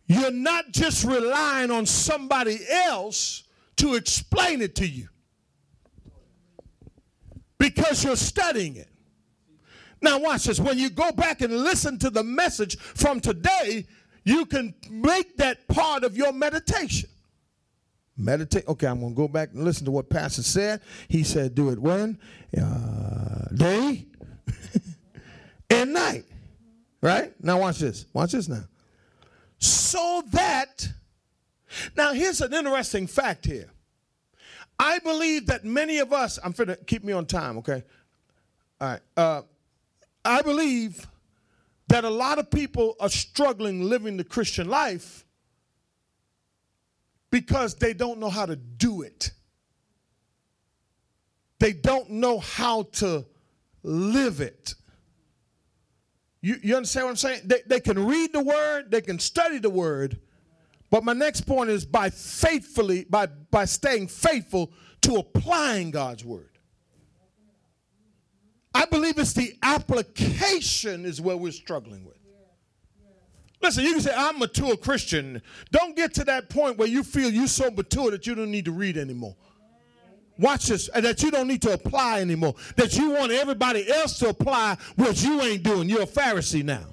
you're 0.06 0.32
not 0.32 0.72
just 0.72 1.04
relying 1.04 1.70
on 1.70 1.86
somebody 1.86 2.58
else 2.68 3.44
to 3.76 3.94
explain 3.94 4.60
it 4.60 4.74
to 4.76 4.86
you 4.86 5.08
because 7.62 8.02
you're 8.02 8.16
studying 8.16 8.74
it. 8.74 8.88
Now, 10.00 10.18
watch 10.18 10.44
this. 10.44 10.58
When 10.58 10.78
you 10.78 10.90
go 10.90 11.12
back 11.12 11.42
and 11.42 11.56
listen 11.56 11.96
to 12.00 12.10
the 12.10 12.24
message 12.24 12.76
from 12.76 13.20
today, 13.20 13.86
you 14.24 14.46
can 14.46 14.74
make 14.90 15.36
that 15.36 15.68
part 15.68 16.02
of 16.02 16.16
your 16.16 16.32
meditation. 16.32 17.08
Meditate. 18.16 18.66
Okay, 18.66 18.88
I'm 18.88 18.98
going 18.98 19.12
to 19.12 19.16
go 19.16 19.28
back 19.28 19.50
and 19.52 19.62
listen 19.62 19.84
to 19.84 19.92
what 19.92 20.10
Pastor 20.10 20.42
said. 20.42 20.80
He 21.06 21.22
said, 21.22 21.54
do 21.54 21.70
it 21.70 21.78
when? 21.78 22.18
Uh, 22.60 23.46
day 23.54 24.06
and 25.70 25.92
night. 25.92 26.24
Right? 27.00 27.32
Now, 27.40 27.60
watch 27.60 27.78
this. 27.78 28.06
Watch 28.12 28.32
this 28.32 28.48
now. 28.48 28.64
So 29.58 30.24
that, 30.32 30.88
now 31.96 32.12
here's 32.12 32.40
an 32.40 32.52
interesting 32.52 33.06
fact 33.06 33.46
here. 33.46 33.71
I 34.82 34.98
believe 34.98 35.46
that 35.46 35.64
many 35.64 35.98
of 35.98 36.12
us, 36.12 36.40
I'm 36.42 36.52
finna 36.52 36.84
keep 36.88 37.04
me 37.04 37.12
on 37.12 37.24
time, 37.24 37.56
okay? 37.58 37.84
All 38.80 38.88
right. 38.88 39.00
Uh, 39.16 39.42
I 40.24 40.42
believe 40.42 41.06
that 41.86 42.02
a 42.02 42.10
lot 42.10 42.40
of 42.40 42.50
people 42.50 42.96
are 42.98 43.08
struggling 43.08 43.84
living 43.84 44.16
the 44.16 44.24
Christian 44.24 44.68
life 44.68 45.24
because 47.30 47.76
they 47.76 47.94
don't 47.94 48.18
know 48.18 48.28
how 48.28 48.44
to 48.44 48.56
do 48.56 49.02
it. 49.02 49.30
They 51.60 51.72
don't 51.72 52.10
know 52.10 52.40
how 52.40 52.82
to 52.94 53.24
live 53.84 54.40
it. 54.40 54.74
You, 56.40 56.56
you 56.60 56.74
understand 56.74 57.06
what 57.06 57.10
I'm 57.10 57.16
saying? 57.16 57.42
They, 57.44 57.60
they 57.66 57.78
can 57.78 58.04
read 58.04 58.32
the 58.32 58.42
word, 58.42 58.90
they 58.90 59.00
can 59.00 59.20
study 59.20 59.58
the 59.58 59.70
word, 59.70 60.18
but 60.92 61.02
my 61.04 61.14
next 61.14 61.46
point 61.46 61.70
is 61.70 61.86
by 61.86 62.10
faithfully, 62.10 63.06
by, 63.08 63.24
by 63.50 63.64
staying 63.64 64.08
faithful 64.08 64.70
to 65.00 65.14
applying 65.14 65.90
God's 65.90 66.22
word. 66.22 66.50
I 68.74 68.84
believe 68.84 69.16
it's 69.16 69.32
the 69.32 69.54
application 69.62 71.06
is 71.06 71.18
where 71.18 71.34
we're 71.34 71.50
struggling 71.50 72.04
with. 72.04 72.18
Listen, 73.62 73.84
you 73.84 73.92
can 73.92 74.02
say, 74.02 74.12
I'm 74.14 74.36
a 74.36 74.40
mature 74.40 74.76
Christian. 74.76 75.40
Don't 75.70 75.96
get 75.96 76.12
to 76.14 76.24
that 76.24 76.50
point 76.50 76.76
where 76.76 76.88
you 76.88 77.02
feel 77.02 77.30
you're 77.30 77.46
so 77.46 77.70
mature 77.70 78.10
that 78.10 78.26
you 78.26 78.34
don't 78.34 78.50
need 78.50 78.66
to 78.66 78.72
read 78.72 78.98
anymore. 78.98 79.34
Watch 80.38 80.66
this, 80.66 80.90
that 80.94 81.22
you 81.22 81.30
don't 81.30 81.48
need 81.48 81.62
to 81.62 81.72
apply 81.72 82.20
anymore. 82.20 82.54
That 82.76 82.98
you 82.98 83.12
want 83.12 83.32
everybody 83.32 83.90
else 83.90 84.18
to 84.18 84.28
apply 84.28 84.76
what 84.96 85.22
you 85.22 85.40
ain't 85.40 85.62
doing. 85.62 85.88
You're 85.88 86.02
a 86.02 86.06
Pharisee 86.06 86.62
now. 86.62 86.91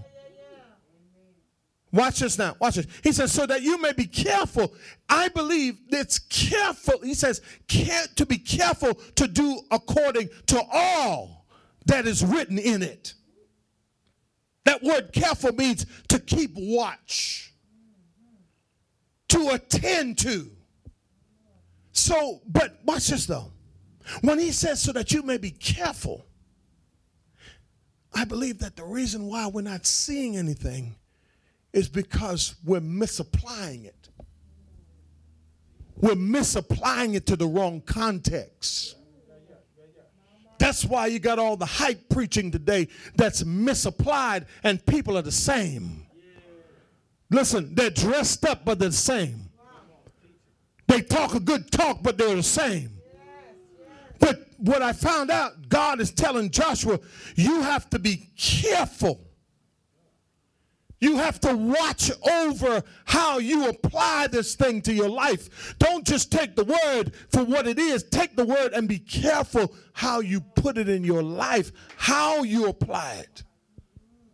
Watch 1.92 2.20
this 2.20 2.38
now. 2.38 2.56
Watch 2.60 2.76
this. 2.76 2.88
He 3.04 3.12
says, 3.12 3.32
so 3.32 3.46
that 3.48 3.64
you 3.64 3.82
may 3.82 3.94
be 3.94 4.06
careful. 4.06 4.74
I 5.08 5.30
believe 5.30 5.80
it's 5.90 6.20
careful. 6.20 7.00
He 7.02 7.16
says, 7.16 7.42
to 7.68 8.26
be 8.26 8.38
careful 8.38 8.94
to 9.16 9.28
do 9.28 9.62
according 9.72 10.30
to 10.48 10.62
all 10.72 11.48
that 11.88 12.06
is 12.06 12.24
written 12.24 12.60
in 12.60 12.84
it. 12.84 13.16
That 14.66 14.84
word 14.84 15.12
careful 15.14 15.52
means 15.54 15.86
to 16.10 16.20
keep 16.20 16.52
watch, 16.56 17.54
to 19.30 19.50
attend 19.50 20.20
to. 20.20 20.52
So, 21.92 22.42
but 22.48 22.80
watch 22.86 23.08
this 23.08 23.26
though. 23.26 23.52
When 24.22 24.38
he 24.38 24.52
says 24.52 24.82
so 24.82 24.92
that 24.92 25.12
you 25.12 25.24
may 25.24 25.38
be 25.38 25.52
careful, 25.52 26.28
I 28.14 28.26
believe 28.26 28.60
that 28.60 28.76
the 28.76 28.84
reason 28.84 29.26
why 29.26 29.48
we're 29.48 29.62
not 29.62 29.86
seeing 29.86 30.38
anything 30.38 30.96
is 31.74 31.88
because 31.88 32.56
we're 32.66 32.80
misapplying 32.80 33.86
it. 33.86 34.10
We're 35.98 36.16
misapplying 36.16 37.16
it 37.16 37.26
to 37.28 37.36
the 37.36 37.48
wrong 37.48 37.82
context. 37.82 38.96
That's 40.58 40.84
why 40.86 41.08
you 41.08 41.20
got 41.20 41.40
all 41.40 41.56
the 41.56 41.66
hype 41.66 42.10
preaching 42.10 42.52
today 42.52 42.90
that's 43.16 43.46
misapplied 43.46 44.46
and 44.64 44.86
people 44.86 45.18
are 45.18 45.22
the 45.22 45.32
same. 45.32 46.06
Listen, 47.32 47.76
they're 47.76 47.90
dressed 47.90 48.46
up, 48.46 48.66
but 48.66 48.80
they're 48.80 48.90
the 48.90 48.96
same. 48.96 49.50
They 50.88 51.02
talk 51.02 51.36
a 51.36 51.40
good 51.40 51.72
talk, 51.72 52.02
but 52.02 52.18
they're 52.18 52.36
the 52.36 52.44
same. 52.44 52.92
But 54.20 54.48
what 54.58 54.82
I 54.82 54.92
found 54.92 55.30
out, 55.30 55.70
God 55.70 56.02
is 56.02 56.12
telling 56.12 56.50
Joshua, 56.50 57.00
you 57.36 57.62
have 57.62 57.90
to 57.92 58.00
be 58.00 58.30
careful 58.36 59.29
you 61.00 61.18
have 61.18 61.40
to 61.42 61.56
watch 61.56 62.12
over 62.30 62.84
how 63.06 63.38
you 63.38 63.70
apply 63.70 64.28
this 64.28 64.56
thing 64.56 64.82
to 64.82 64.94
your 64.94 65.10
life. 65.10 65.76
Don't 65.80 66.06
just 66.06 66.32
take 66.32 66.56
the 66.56 66.66
word 66.66 67.14
for 67.30 67.44
what 67.44 67.68
it 67.68 67.80
is. 67.80 68.04
Take 68.04 68.36
the 68.36 68.46
word 68.46 68.74
and 68.74 68.88
be 68.88 69.00
careful 69.00 69.74
how 69.94 70.20
you 70.20 70.42
put 70.42 70.78
it 70.78 70.90
in 70.90 71.04
your 71.04 71.24
life, 71.24 71.72
how 71.96 72.44
you 72.44 72.68
apply 72.68 73.16
it. 73.16 73.44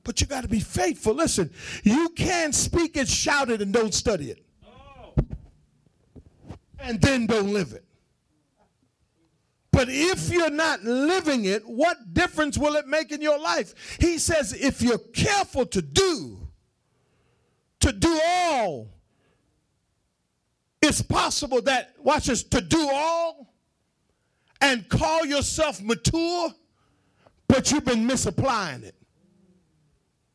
But 0.03 0.21
you 0.21 0.27
got 0.27 0.41
to 0.41 0.47
be 0.47 0.59
faithful. 0.59 1.13
Listen, 1.13 1.51
you 1.83 2.09
can't 2.09 2.53
speak 2.53 2.97
it, 2.97 3.07
shout 3.07 3.49
it, 3.49 3.61
and 3.61 3.73
don't 3.73 3.93
study 3.93 4.31
it. 4.31 4.45
And 6.79 7.01
then 7.01 7.25
don't 7.25 7.51
live 7.51 7.73
it. 7.73 7.83
But 9.71 9.87
if 9.89 10.29
you're 10.31 10.51
not 10.51 10.83
living 10.83 11.45
it, 11.45 11.63
what 11.67 12.13
difference 12.13 12.57
will 12.57 12.75
it 12.75 12.87
make 12.87 13.11
in 13.11 13.21
your 13.21 13.37
life? 13.37 13.97
He 13.99 14.19
says, 14.19 14.53
if 14.53 14.81
you're 14.81 14.97
careful 14.97 15.65
to 15.65 15.81
do, 15.81 16.44
to 17.85 17.91
do 17.91 18.19
all. 18.25 18.89
It's 20.81 21.03
possible 21.03 21.61
that, 21.63 21.93
watch 21.99 22.25
this, 22.25 22.43
to 22.43 22.61
do 22.61 22.89
all 22.91 23.53
and 24.59 24.87
call 24.89 25.23
yourself 25.25 25.81
mature, 25.81 26.49
but 27.47 27.71
you've 27.71 27.85
been 27.85 28.07
misapplying 28.07 28.83
it. 28.83 28.95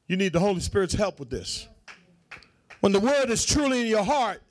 You 0.06 0.16
need 0.16 0.32
the 0.32 0.38
Holy 0.38 0.60
Spirit's 0.60 0.94
help 0.94 1.18
with 1.18 1.30
this. 1.30 1.66
When 2.80 2.92
the 2.92 3.00
word 3.00 3.30
is 3.30 3.44
truly 3.44 3.82
in 3.82 3.86
your 3.88 4.04
heart, 4.04 4.42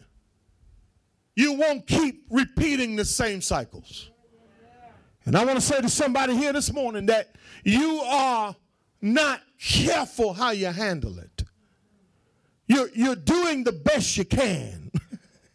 you 1.35 1.53
won't 1.53 1.87
keep 1.87 2.25
repeating 2.29 2.97
the 2.97 3.05
same 3.05 3.41
cycles. 3.41 4.09
And 5.25 5.37
I 5.37 5.45
want 5.45 5.57
to 5.57 5.65
say 5.65 5.79
to 5.79 5.89
somebody 5.89 6.35
here 6.35 6.51
this 6.51 6.73
morning 6.73 7.05
that 7.05 7.35
you 7.63 8.01
are 8.01 8.55
not 9.01 9.41
careful 9.57 10.33
how 10.33 10.51
you 10.51 10.67
handle 10.67 11.17
it. 11.19 11.28
You're, 12.69 12.89
you're 12.93 13.15
doing 13.15 13.63
the 13.63 13.71
best 13.71 14.15
you 14.15 14.25
can. 14.25 14.91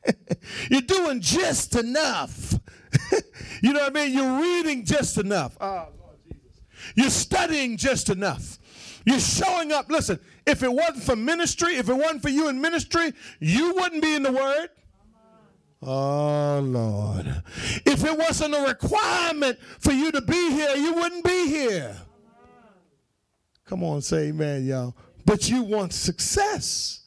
you're 0.70 0.80
doing 0.82 1.20
just 1.20 1.76
enough. 1.76 2.54
you 3.62 3.72
know 3.72 3.80
what 3.80 3.96
I 3.96 4.04
mean? 4.06 4.12
You're 4.12 4.40
reading 4.42 4.84
just 4.84 5.16
enough. 5.16 5.56
Oh, 5.60 5.86
Lord 6.00 6.16
Jesus. 6.26 6.62
You're 6.96 7.10
studying 7.10 7.76
just 7.76 8.10
enough. 8.10 8.58
You're 9.06 9.20
showing 9.20 9.70
up. 9.70 9.88
Listen, 9.88 10.18
if 10.44 10.64
it 10.64 10.72
wasn't 10.72 11.04
for 11.04 11.14
ministry, 11.14 11.76
if 11.76 11.88
it 11.88 11.94
wasn't 11.94 12.20
for 12.20 12.30
you 12.30 12.48
in 12.48 12.60
ministry, 12.60 13.12
you 13.38 13.74
wouldn't 13.74 14.02
be 14.02 14.16
in 14.16 14.24
the 14.24 14.32
Word. 14.32 14.68
Oh, 15.82 16.60
Lord. 16.64 17.42
If 17.86 18.04
it 18.04 18.18
wasn't 18.18 18.54
a 18.54 18.66
requirement 18.66 19.60
for 19.78 19.92
you 19.92 20.10
to 20.10 20.20
be 20.20 20.50
here, 20.50 20.74
you 20.76 20.94
wouldn't 20.94 21.24
be 21.24 21.46
here. 21.48 21.96
Come 23.66 23.84
on, 23.84 24.02
say 24.02 24.28
amen, 24.28 24.66
y'all. 24.66 24.96
But 25.24 25.48
you 25.48 25.62
want 25.62 25.92
success. 25.92 27.03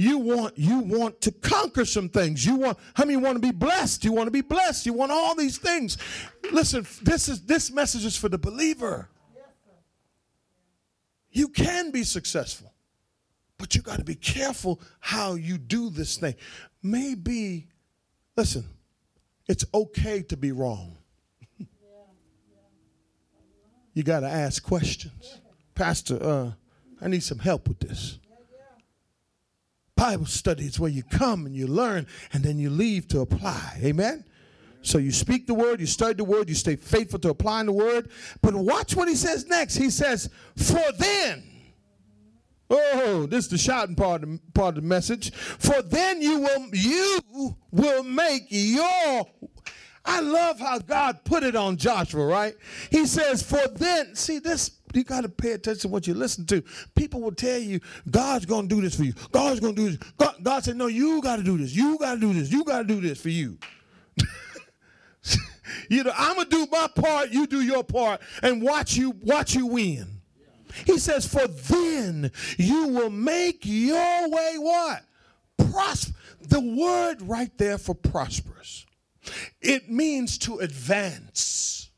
You 0.00 0.16
want 0.16 0.56
you 0.56 0.78
want 0.78 1.20
to 1.20 1.30
conquer 1.30 1.84
some 1.84 2.08
things. 2.08 2.46
You 2.46 2.56
want 2.56 2.78
how 2.94 3.04
many 3.04 3.18
want 3.18 3.36
to 3.36 3.38
be 3.38 3.50
blessed? 3.50 4.02
You 4.02 4.12
want 4.12 4.28
to 4.28 4.30
be 4.30 4.40
blessed. 4.40 4.86
You 4.86 4.94
want 4.94 5.12
all 5.12 5.34
these 5.34 5.58
things. 5.58 5.98
Listen, 6.50 6.86
this 7.02 7.28
is 7.28 7.42
this 7.42 7.70
message 7.70 8.06
is 8.06 8.16
for 8.16 8.30
the 8.30 8.38
believer. 8.38 9.10
You 11.30 11.48
can 11.48 11.90
be 11.90 12.02
successful. 12.02 12.72
But 13.58 13.74
you 13.74 13.82
got 13.82 13.98
to 13.98 14.04
be 14.04 14.14
careful 14.14 14.80
how 15.00 15.34
you 15.34 15.58
do 15.58 15.90
this 15.90 16.16
thing. 16.16 16.34
Maybe 16.82 17.68
listen, 18.38 18.64
it's 19.50 19.66
okay 19.74 20.22
to 20.22 20.36
be 20.38 20.50
wrong. 20.50 20.96
you 23.92 24.02
got 24.02 24.20
to 24.20 24.28
ask 24.28 24.62
questions. 24.62 25.40
Pastor, 25.74 26.18
uh, 26.22 26.52
I 27.02 27.08
need 27.08 27.22
some 27.22 27.38
help 27.38 27.68
with 27.68 27.80
this. 27.80 28.19
Bible 30.00 30.24
study 30.24 30.64
is 30.64 30.80
where 30.80 30.90
you 30.90 31.02
come 31.02 31.44
and 31.44 31.54
you 31.54 31.66
learn 31.66 32.06
and 32.32 32.42
then 32.42 32.58
you 32.58 32.70
leave 32.70 33.06
to 33.08 33.20
apply. 33.20 33.78
Amen? 33.84 34.24
So 34.80 34.96
you 34.96 35.12
speak 35.12 35.46
the 35.46 35.52
word, 35.52 35.78
you 35.78 35.84
study 35.84 36.14
the 36.14 36.24
word, 36.24 36.48
you 36.48 36.54
stay 36.54 36.76
faithful 36.76 37.18
to 37.18 37.28
applying 37.28 37.66
the 37.66 37.72
word. 37.72 38.10
But 38.40 38.54
watch 38.54 38.96
what 38.96 39.08
he 39.08 39.14
says 39.14 39.46
next. 39.46 39.76
He 39.76 39.90
says, 39.90 40.30
For 40.56 40.82
then, 40.98 41.42
oh, 42.70 43.26
this 43.26 43.44
is 43.44 43.50
the 43.50 43.58
shouting 43.58 43.94
part 43.94 44.22
of, 44.22 44.40
part 44.54 44.78
of 44.78 44.82
the 44.82 44.88
message. 44.88 45.34
For 45.34 45.82
then 45.82 46.22
you 46.22 46.38
will 46.38 46.68
you 46.72 47.56
will 47.70 48.02
make 48.02 48.46
your 48.48 49.26
I 50.02 50.20
love 50.20 50.58
how 50.58 50.78
God 50.78 51.24
put 51.24 51.42
it 51.42 51.54
on 51.54 51.76
Joshua, 51.76 52.24
right? 52.24 52.56
He 52.90 53.04
says, 53.04 53.42
For 53.42 53.68
then, 53.68 54.14
see 54.14 54.38
this 54.38 54.79
you 54.94 55.04
got 55.04 55.22
to 55.22 55.28
pay 55.28 55.52
attention 55.52 55.82
to 55.82 55.88
what 55.88 56.06
you 56.06 56.14
listen 56.14 56.46
to. 56.46 56.62
People 56.94 57.20
will 57.20 57.32
tell 57.32 57.58
you 57.58 57.80
God's 58.10 58.46
going 58.46 58.68
to 58.68 58.74
do 58.74 58.80
this 58.80 58.96
for 58.96 59.04
you. 59.04 59.14
God's 59.32 59.60
going 59.60 59.74
to 59.74 59.82
do 59.82 59.90
this. 59.96 60.10
God, 60.18 60.34
God 60.42 60.64
said, 60.64 60.76
"No, 60.76 60.86
you 60.86 61.20
got 61.22 61.36
to 61.36 61.42
do 61.42 61.58
this. 61.58 61.74
You 61.74 61.98
got 61.98 62.14
to 62.14 62.20
do 62.20 62.32
this. 62.32 62.50
You 62.50 62.64
got 62.64 62.78
to 62.78 62.84
do 62.84 63.00
this 63.00 63.20
for 63.20 63.30
you." 63.30 63.58
you 65.88 66.02
know, 66.04 66.12
I'm 66.16 66.36
gonna 66.36 66.48
do 66.48 66.66
my 66.70 66.88
part. 66.94 67.30
You 67.30 67.46
do 67.46 67.60
your 67.60 67.84
part, 67.84 68.20
and 68.42 68.62
watch 68.62 68.96
you 68.96 69.14
watch 69.22 69.54
you 69.54 69.66
win. 69.66 70.20
He 70.86 70.98
says, 70.98 71.26
"For 71.26 71.46
then 71.46 72.30
you 72.58 72.88
will 72.88 73.10
make 73.10 73.60
your 73.64 74.30
way 74.30 74.54
what 74.58 75.04
prosper." 75.56 76.16
The 76.42 76.60
word 76.60 77.22
right 77.22 77.56
there 77.58 77.76
for 77.76 77.94
prosperous, 77.94 78.86
it 79.60 79.90
means 79.90 80.38
to 80.38 80.58
advance, 80.58 81.90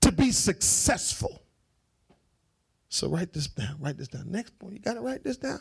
to 0.00 0.10
be 0.10 0.32
successful. 0.32 1.43
So 2.94 3.08
write 3.08 3.32
this 3.32 3.48
down. 3.48 3.78
Write 3.80 3.98
this 3.98 4.06
down. 4.06 4.30
Next 4.30 4.56
point, 4.56 4.74
you 4.74 4.78
got 4.78 4.94
to 4.94 5.00
write 5.00 5.24
this 5.24 5.36
down. 5.36 5.58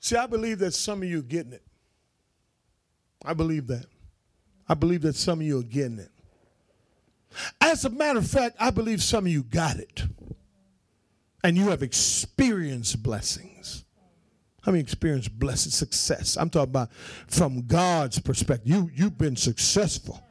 See, 0.00 0.16
I 0.16 0.26
believe 0.26 0.58
that 0.60 0.72
some 0.72 1.02
of 1.02 1.08
you 1.10 1.18
are 1.18 1.22
getting 1.22 1.52
it. 1.52 1.62
I 3.22 3.34
believe 3.34 3.66
that. 3.66 3.84
I 4.66 4.72
believe 4.72 5.02
that 5.02 5.16
some 5.16 5.40
of 5.40 5.46
you 5.46 5.60
are 5.60 5.62
getting 5.62 5.98
it. 5.98 6.08
As 7.60 7.84
a 7.84 7.90
matter 7.90 8.20
of 8.20 8.26
fact, 8.26 8.56
I 8.58 8.70
believe 8.70 9.02
some 9.02 9.26
of 9.26 9.32
you 9.32 9.42
got 9.42 9.76
it. 9.76 10.02
And 11.44 11.58
you 11.58 11.68
have 11.68 11.82
experienced 11.82 13.02
blessings. 13.02 13.84
How 14.62 14.72
many 14.72 14.80
experienced 14.80 15.38
blessed 15.38 15.72
success? 15.72 16.38
I'm 16.38 16.48
talking 16.48 16.70
about 16.70 16.90
from 17.26 17.66
God's 17.66 18.18
perspective. 18.18 18.66
You, 18.66 18.90
you've 18.94 19.18
been 19.18 19.36
successful. 19.36 20.22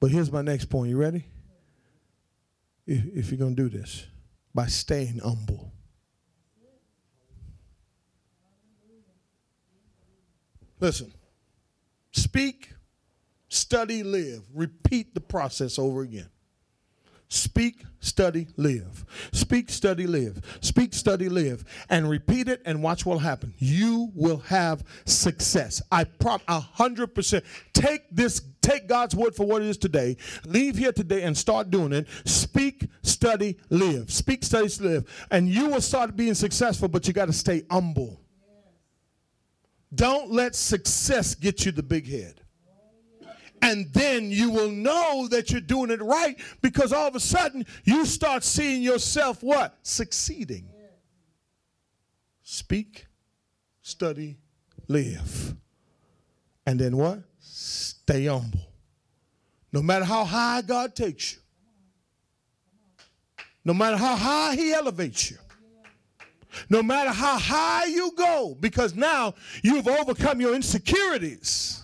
But 0.00 0.10
here's 0.10 0.32
my 0.32 0.42
next 0.42 0.64
point. 0.64 0.90
You 0.90 0.96
ready? 0.96 1.24
If, 2.88 3.04
if 3.14 3.30
you're 3.30 3.38
going 3.38 3.54
to 3.54 3.62
do 3.62 3.68
this, 3.68 4.06
by 4.54 4.66
staying 4.66 5.18
humble. 5.18 5.70
Listen, 10.80 11.12
speak, 12.12 12.72
study, 13.50 14.02
live. 14.02 14.42
Repeat 14.54 15.12
the 15.12 15.20
process 15.20 15.78
over 15.78 16.00
again. 16.00 16.30
Speak, 17.30 17.82
study, 18.00 18.48
live. 18.56 19.04
Speak, 19.32 19.68
study, 19.68 20.06
live. 20.06 20.40
Speak, 20.62 20.94
study, 20.94 21.28
live. 21.28 21.62
And 21.90 22.08
repeat 22.08 22.48
it 22.48 22.62
and 22.64 22.82
watch 22.82 23.04
what 23.04 23.14
will 23.14 23.20
happen. 23.20 23.52
You 23.58 24.10
will 24.14 24.38
have 24.38 24.82
success. 25.04 25.82
I 25.92 26.04
prom 26.04 26.40
a 26.48 26.58
hundred 26.58 27.14
percent. 27.14 27.44
Take 27.74 28.08
this, 28.10 28.40
take 28.62 28.88
God's 28.88 29.14
word 29.14 29.34
for 29.34 29.46
what 29.46 29.60
it 29.60 29.68
is 29.68 29.76
today. 29.76 30.16
Leave 30.46 30.76
here 30.76 30.92
today 30.92 31.22
and 31.24 31.36
start 31.36 31.70
doing 31.70 31.92
it. 31.92 32.08
Speak, 32.24 32.88
study, 33.02 33.58
live. 33.68 34.10
Speak, 34.10 34.42
study, 34.42 34.68
live. 34.80 35.26
And 35.30 35.50
you 35.50 35.68
will 35.68 35.82
start 35.82 36.16
being 36.16 36.34
successful, 36.34 36.88
but 36.88 37.06
you 37.06 37.12
got 37.12 37.26
to 37.26 37.34
stay 37.34 37.62
humble. 37.70 38.22
Don't 39.94 40.30
let 40.30 40.54
success 40.54 41.34
get 41.34 41.66
you 41.66 41.72
the 41.72 41.82
big 41.82 42.08
head. 42.08 42.40
And 43.62 43.92
then 43.92 44.30
you 44.30 44.50
will 44.50 44.70
know 44.70 45.28
that 45.28 45.50
you're 45.50 45.60
doing 45.60 45.90
it 45.90 46.00
right 46.00 46.38
because 46.62 46.92
all 46.92 47.08
of 47.08 47.16
a 47.16 47.20
sudden 47.20 47.66
you 47.84 48.06
start 48.06 48.44
seeing 48.44 48.82
yourself 48.82 49.42
what? 49.42 49.76
Succeeding. 49.82 50.68
Speak, 52.42 53.06
study, 53.82 54.38
live. 54.86 55.54
And 56.66 56.78
then 56.78 56.96
what? 56.96 57.20
Stay 57.40 58.26
humble. 58.26 58.60
No 59.72 59.82
matter 59.82 60.04
how 60.04 60.24
high 60.24 60.62
God 60.62 60.94
takes 60.94 61.34
you, 61.34 61.38
no 63.64 63.74
matter 63.74 63.96
how 63.96 64.16
high 64.16 64.54
He 64.54 64.72
elevates 64.72 65.30
you, 65.30 65.36
no 66.70 66.82
matter 66.82 67.10
how 67.10 67.38
high 67.38 67.84
you 67.84 68.12
go, 68.16 68.56
because 68.58 68.94
now 68.94 69.34
you've 69.62 69.86
overcome 69.86 70.40
your 70.40 70.54
insecurities. 70.54 71.77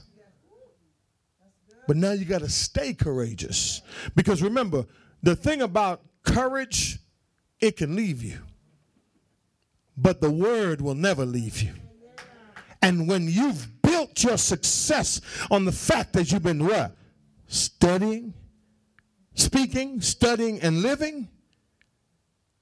But 1.86 1.96
now 1.96 2.12
you 2.12 2.24
got 2.24 2.40
to 2.40 2.48
stay 2.48 2.94
courageous. 2.94 3.82
Because 4.14 4.42
remember, 4.42 4.86
the 5.22 5.36
thing 5.36 5.62
about 5.62 6.02
courage, 6.22 6.98
it 7.60 7.76
can 7.76 7.94
leave 7.94 8.22
you. 8.22 8.38
But 9.96 10.20
the 10.20 10.30
word 10.30 10.80
will 10.80 10.94
never 10.94 11.24
leave 11.24 11.62
you. 11.62 11.72
And 12.82 13.08
when 13.08 13.28
you've 13.28 13.80
built 13.82 14.22
your 14.22 14.36
success 14.36 15.20
on 15.50 15.64
the 15.64 15.72
fact 15.72 16.12
that 16.14 16.30
you've 16.32 16.42
been 16.42 16.64
what? 16.64 16.96
Studying, 17.46 18.34
speaking, 19.34 20.00
studying, 20.00 20.60
and 20.60 20.82
living, 20.82 21.28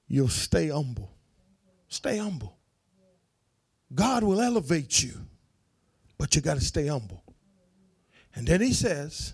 you'll 0.07 0.27
stay 0.27 0.69
humble. 0.69 1.11
Stay 1.87 2.17
humble. 2.17 2.57
God 3.93 4.23
will 4.23 4.41
elevate 4.41 5.03
you, 5.03 5.13
but 6.17 6.35
you 6.35 6.41
got 6.41 6.55
to 6.55 6.61
stay 6.61 6.87
humble. 6.87 7.22
And 8.35 8.47
then 8.47 8.61
he 8.61 8.73
says, 8.73 9.33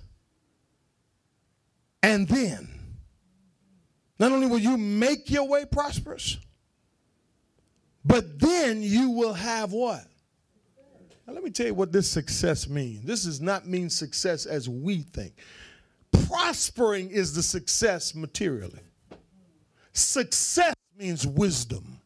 and 2.03 2.27
then, 2.27 2.67
not 4.19 4.31
only 4.31 4.47
will 4.47 4.59
you 4.59 4.77
make 4.77 5.29
your 5.29 5.47
way 5.47 5.65
prosperous, 5.65 6.37
but 8.03 8.39
then 8.39 8.81
you 8.81 9.11
will 9.11 9.33
have 9.33 9.71
what? 9.71 10.05
Now, 11.27 11.33
let 11.33 11.43
me 11.43 11.51
tell 11.51 11.67
you 11.67 11.73
what 11.73 11.91
this 11.91 12.09
success 12.09 12.67
means. 12.67 13.03
This 13.03 13.23
does 13.23 13.39
not 13.39 13.67
mean 13.67 13.89
success 13.89 14.45
as 14.45 14.67
we 14.67 15.03
think. 15.03 15.33
Prospering 16.27 17.11
is 17.11 17.33
the 17.33 17.43
success 17.43 18.15
materially. 18.15 18.79
Success 19.93 20.73
means 20.97 21.27
wisdom. 21.27 21.99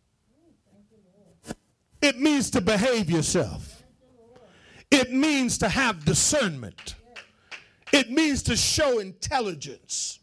It 2.01 2.19
means 2.19 2.49
to 2.51 2.61
behave 2.61 3.09
yourself. 3.09 3.72
It 4.93 5.11
means 5.11 5.57
to 5.57 5.69
have 5.69 6.05
discernment. 6.05 6.93
It 7.91 8.11
means 8.11 8.43
to 8.43 8.55
show 8.55 8.99
intelligence. 8.99 10.19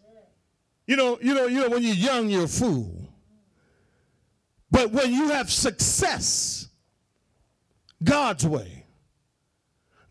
You 0.87 0.95
know, 0.95 1.19
you 1.21 1.35
know, 1.35 1.47
you 1.47 1.61
know, 1.61 1.71
when 1.71 1.83
you're 1.83 1.95
young, 1.95 2.31
you're 2.31 2.45
a 2.45 2.49
fool. 2.49 3.13
But 4.71 4.93
when 4.93 5.13
you 5.13 5.31
have 5.31 5.51
success, 5.51 6.69
God's 8.05 8.47
way, 8.47 8.87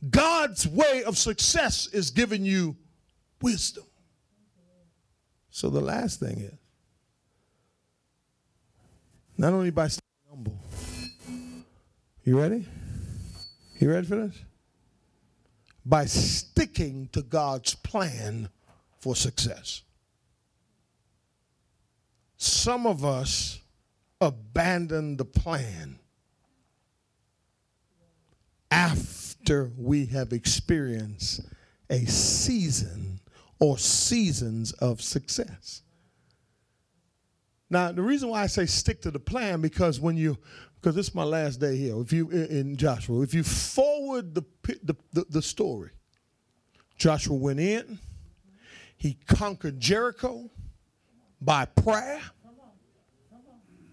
God's 0.10 0.68
way 0.68 1.04
of 1.06 1.18
success 1.18 1.88
is 1.88 2.10
giving 2.10 2.44
you 2.44 2.76
wisdom. 3.42 3.86
So 5.52 5.70
the 5.70 5.80
last 5.82 6.20
thing 6.20 6.40
is 6.40 6.60
not 9.38 9.54
only 9.54 9.72
by 9.72 9.88
staying 9.88 10.02
humble. 10.30 10.60
You 12.26 12.38
ready? 12.38 12.68
You 13.80 13.90
ready 13.90 14.06
for 14.06 14.18
this? 14.18 14.36
By 15.90 16.06
sticking 16.06 17.10
to 17.12 17.24
God's 17.24 17.74
plan 17.74 18.48
for 19.00 19.16
success. 19.16 19.82
Some 22.38 22.86
of 22.86 23.04
us 23.04 23.60
abandon 24.22 25.18
the 25.18 25.26
plan 25.26 25.98
after 28.70 29.72
we 29.76 30.06
have 30.06 30.32
experienced 30.32 31.42
a 31.90 32.06
season 32.06 33.20
or 33.60 33.80
seasons 33.80 34.74
of 34.74 35.02
success. 35.02 35.82
Now, 37.68 37.92
the 37.92 38.04
reason 38.04 38.30
why 38.30 38.44
I 38.44 38.48
say 38.48 38.68
stick 38.68 39.02
to 39.02 39.12
the 39.12 39.20
plan 39.20 39.60
because 39.60 40.00
when 40.00 40.18
you 40.18 40.38
because 40.80 40.96
this 40.96 41.10
is 41.10 41.16
my 41.16 41.24
last 41.24 41.60
day 41.60 41.76
here. 41.76 42.00
If 42.00 42.14
you 42.14 42.30
in 42.30 42.78
Joshua, 42.78 43.22
if 43.22 43.34
you 43.34 43.44
forward 43.44 44.34
the, 44.36 44.44
the 44.84 44.96
the, 45.14 45.26
the 45.30 45.42
story, 45.42 45.92
Joshua 46.98 47.36
went 47.36 47.60
in. 47.60 48.00
He 48.98 49.18
conquered 49.28 49.80
Jericho 49.80 50.50
by 51.40 51.64
prayer 51.64 52.20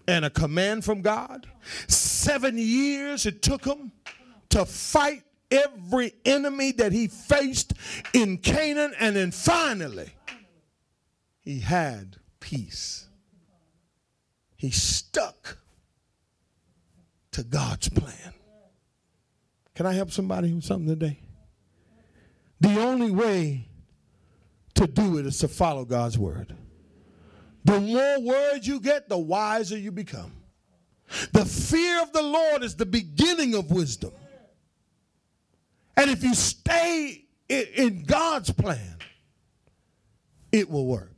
and 0.05 0.25
a 0.25 0.29
command 0.29 0.83
from 0.83 1.01
God. 1.01 1.47
Seven 1.87 2.57
years 2.57 3.25
it 3.25 3.41
took 3.41 3.63
him 3.63 3.93
to 4.49 4.65
fight 4.65 5.23
every 5.49 6.13
enemy 6.25 6.73
that 6.73 6.91
he 6.91 7.07
faced 7.07 7.73
in 8.13 8.37
Canaan, 8.37 8.93
and 8.99 9.15
then 9.15 9.31
finally, 9.31 10.11
he 11.39 11.59
had 11.59 12.17
peace. 12.41 13.07
He 14.57 14.71
stuck 14.71 15.57
to 17.31 17.43
God's 17.43 17.89
plan. 17.89 18.33
Can 19.75 19.85
I 19.85 19.93
help 19.93 20.11
somebody 20.11 20.51
with 20.53 20.63
something 20.63 20.87
today? 20.87 21.19
The 22.59 22.79
only 22.81 23.11
way 23.11 23.67
to 24.75 24.87
do 24.87 25.17
it 25.17 25.25
is 25.25 25.37
to 25.39 25.47
follow 25.47 25.85
God's 25.85 26.17
word. 26.17 26.55
The 27.63 27.79
more 27.79 28.21
words 28.21 28.65
you 28.65 28.79
get, 28.79 29.09
the 29.09 29.17
wiser 29.17 29.77
you 29.77 29.91
become. 29.91 30.31
The 31.31 31.45
fear 31.45 32.01
of 32.01 32.11
the 32.13 32.21
Lord 32.21 32.63
is 32.63 32.75
the 32.75 32.85
beginning 32.85 33.55
of 33.55 33.71
wisdom. 33.71 34.11
And 35.95 36.09
if 36.09 36.23
you 36.23 36.33
stay 36.33 37.25
in, 37.49 38.03
God's 38.03 38.51
plan, 38.51 38.97
it 40.51 40.69
will 40.69 40.85
work. 40.85 41.15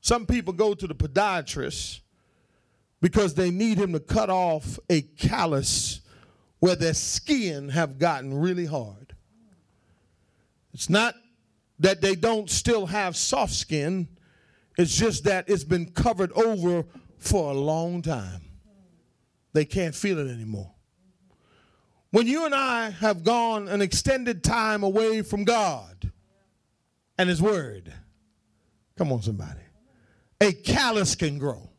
Some 0.00 0.26
people 0.26 0.52
go 0.52 0.74
to 0.74 0.86
the 0.86 0.94
podiatrist 0.94 2.00
because 3.00 3.34
they 3.34 3.50
need 3.50 3.78
him 3.78 3.92
to 3.92 4.00
cut 4.00 4.30
off 4.30 4.78
a 4.88 5.02
callus 5.02 6.00
where 6.58 6.76
their 6.76 6.94
skin 6.94 7.70
have 7.70 7.98
gotten 7.98 8.34
really 8.34 8.66
hard. 8.66 9.14
It's 10.74 10.90
not 10.90 11.14
that 11.78 12.02
they 12.02 12.14
don't 12.14 12.50
still 12.50 12.86
have 12.86 13.16
soft 13.16 13.54
skin, 13.54 14.08
it's 14.76 14.96
just 14.96 15.24
that 15.24 15.48
it's 15.48 15.64
been 15.64 15.90
covered 15.90 16.32
over 16.32 16.84
for 17.18 17.50
a 17.50 17.54
long 17.54 18.02
time. 18.02 18.42
They 19.52 19.64
can't 19.64 19.94
feel 19.94 20.18
it 20.18 20.30
anymore. 20.30 20.72
When 22.10 22.26
you 22.26 22.44
and 22.44 22.54
I 22.54 22.90
have 22.90 23.24
gone 23.24 23.68
an 23.68 23.80
extended 23.80 24.44
time 24.44 24.82
away 24.82 25.22
from 25.22 25.44
God 25.44 26.10
and 27.16 27.28
His 27.28 27.40
Word, 27.40 27.92
come 28.96 29.12
on, 29.12 29.22
somebody, 29.22 29.60
a 30.40 30.52
callus 30.52 31.14
can 31.14 31.38
grow 31.38 31.69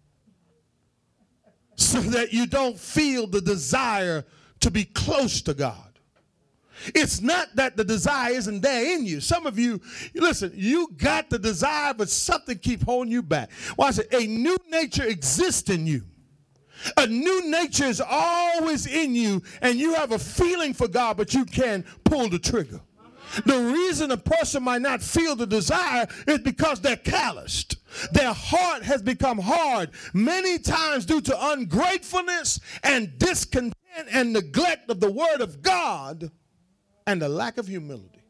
so 1.75 1.99
that 1.99 2.33
you 2.33 2.45
don't 2.45 2.79
feel 2.79 3.27
the 3.27 3.41
desire 3.41 4.25
to 4.59 4.71
be 4.71 4.85
close 4.85 5.41
to 5.41 5.53
God. 5.53 5.91
It's 6.95 7.21
not 7.21 7.55
that 7.55 7.77
the 7.77 7.83
desire 7.83 8.31
isn't 8.33 8.61
there 8.61 8.95
in 8.95 9.05
you. 9.05 9.21
Some 9.21 9.45
of 9.45 9.59
you, 9.59 9.79
listen, 10.15 10.51
you 10.55 10.89
got 10.97 11.29
the 11.29 11.37
desire, 11.37 11.93
but 11.93 12.09
something 12.09 12.57
keep 12.57 12.83
holding 12.83 13.11
you 13.11 13.21
back. 13.21 13.51
Why 13.75 13.91
well, 13.91 14.21
A 14.21 14.25
new 14.25 14.57
nature 14.69 15.03
exists 15.03 15.69
in 15.69 15.85
you. 15.85 16.03
A 16.97 17.05
new 17.05 17.49
nature 17.49 17.85
is 17.85 18.01
always 18.01 18.87
in 18.87 19.13
you, 19.13 19.43
and 19.61 19.79
you 19.79 19.93
have 19.93 20.11
a 20.11 20.19
feeling 20.19 20.73
for 20.73 20.87
God, 20.87 21.17
but 21.17 21.33
you 21.33 21.45
can't 21.45 21.85
pull 22.03 22.27
the 22.27 22.39
trigger. 22.39 22.81
The 23.45 23.71
reason 23.73 24.11
a 24.11 24.17
person 24.17 24.63
might 24.63 24.81
not 24.81 25.01
feel 25.01 25.35
the 25.35 25.47
desire 25.47 26.07
is 26.27 26.39
because 26.39 26.81
they're 26.81 26.95
calloused. 26.95 27.77
Their 28.13 28.33
heart 28.33 28.83
has 28.83 29.01
become 29.01 29.39
hard 29.39 29.91
many 30.13 30.59
times 30.59 31.05
due 31.05 31.21
to 31.21 31.51
ungratefulness 31.51 32.59
and 32.83 33.17
discontent 33.17 33.75
and 34.11 34.33
neglect 34.33 34.89
of 34.89 34.99
the 34.99 35.11
Word 35.11 35.41
of 35.41 35.61
God 35.61 36.31
and 37.05 37.21
a 37.21 37.29
lack 37.29 37.57
of 37.57 37.67
humility. 37.67 38.21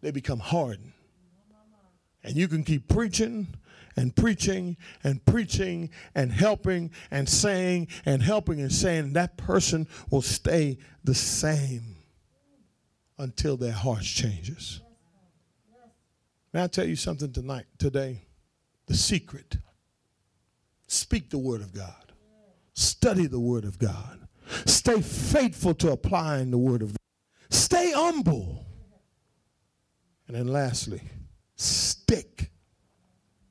They 0.00 0.10
become 0.10 0.38
hardened. 0.38 0.92
And 2.22 2.36
you 2.36 2.48
can 2.48 2.64
keep 2.64 2.88
preaching 2.88 3.48
and 3.96 4.14
preaching 4.14 4.76
and 5.04 5.24
preaching 5.24 5.90
and 6.14 6.32
helping 6.32 6.90
and 7.10 7.28
saying 7.28 7.88
and 8.04 8.22
helping 8.22 8.60
and 8.60 8.72
saying, 8.72 9.12
that 9.14 9.36
person 9.36 9.88
will 10.10 10.22
stay 10.22 10.78
the 11.04 11.14
same 11.14 11.96
until 13.20 13.56
their 13.56 13.72
hearts 13.72 14.08
changes. 14.08 14.80
May 16.52 16.64
I 16.64 16.66
tell 16.66 16.86
you 16.86 16.96
something 16.96 17.32
tonight, 17.32 17.66
today? 17.78 18.22
The 18.86 18.94
secret. 18.94 19.58
Speak 20.88 21.30
the 21.30 21.38
word 21.38 21.60
of 21.60 21.72
God. 21.72 22.12
Study 22.74 23.26
the 23.26 23.38
word 23.38 23.64
of 23.64 23.78
God. 23.78 24.26
Stay 24.64 25.00
faithful 25.00 25.74
to 25.74 25.92
applying 25.92 26.50
the 26.50 26.58
word 26.58 26.82
of 26.82 26.88
God. 26.88 26.96
Stay 27.50 27.92
humble. 27.92 28.64
And 30.26 30.36
then 30.36 30.48
lastly, 30.48 31.02
stick 31.56 32.50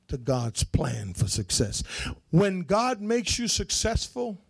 to 0.07 0.17
God's 0.17 0.63
plan 0.63 1.13
for 1.13 1.27
success. 1.27 1.83
When 2.31 2.61
God 2.61 3.01
makes 3.01 3.37
you 3.37 3.47
successful, 3.47 4.41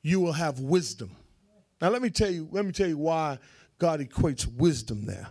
you 0.00 0.20
will 0.20 0.32
have 0.32 0.60
wisdom. 0.60 1.16
Now 1.80 1.90
let 1.90 2.00
me 2.00 2.10
tell 2.10 2.30
you, 2.30 2.48
let 2.50 2.64
me 2.64 2.72
tell 2.72 2.88
you 2.88 2.98
why 2.98 3.38
God 3.84 4.00
equates 4.00 4.46
wisdom 4.46 5.04
there. 5.04 5.28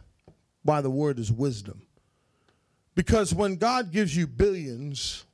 Why 0.61 0.81
the 0.81 0.89
word 0.91 1.17
is 1.17 1.31
wisdom. 1.31 1.87
Because 2.93 3.33
when 3.33 3.55
God 3.55 3.91
gives 3.91 4.15
you 4.15 4.27
billions, 4.27 5.25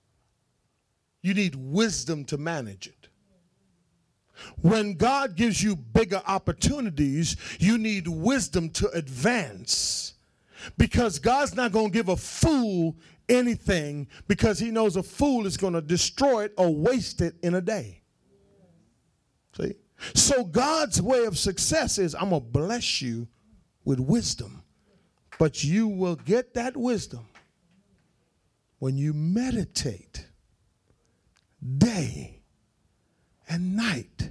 you 1.22 1.34
need 1.34 1.54
wisdom 1.54 2.24
to 2.24 2.38
manage 2.38 2.88
it. 2.88 3.10
When 4.62 4.94
God 4.94 5.36
gives 5.36 5.62
you 5.62 5.76
bigger 5.76 6.22
opportunities, 6.28 7.36
you 7.60 7.78
need 7.78 8.08
wisdom 8.08 8.70
to 8.70 8.90
advance. 8.92 10.14
Because 10.78 11.20
God's 11.20 11.56
not 11.56 11.74
going 11.74 11.88
to 11.88 11.92
give 11.92 12.08
a 12.08 12.16
fool 12.16 12.96
anything 13.28 14.08
because 14.30 14.60
he 14.60 14.72
knows 14.72 14.96
a 14.96 15.04
fool 15.04 15.46
is 15.46 15.58
going 15.58 15.74
to 15.74 15.82
destroy 15.82 16.46
it 16.46 16.54
or 16.58 16.74
waste 16.74 17.20
it 17.20 17.36
in 17.44 17.56
a 17.56 17.62
day. 17.62 18.02
See? 19.60 19.76
So 20.14 20.44
God's 20.44 21.02
way 21.02 21.26
of 21.26 21.38
success 21.38 21.98
is 21.98 22.16
I'm 22.16 22.30
going 22.30 22.42
to 22.42 22.48
bless 22.48 23.02
you 23.02 23.28
with 23.86 24.00
wisdom. 24.00 24.64
But 25.38 25.64
you 25.64 25.88
will 25.88 26.16
get 26.16 26.54
that 26.56 26.76
wisdom 26.76 27.26
when 28.80 28.98
you 28.98 29.14
meditate 29.14 30.26
day 31.78 32.42
and 33.48 33.76
night 33.76 34.30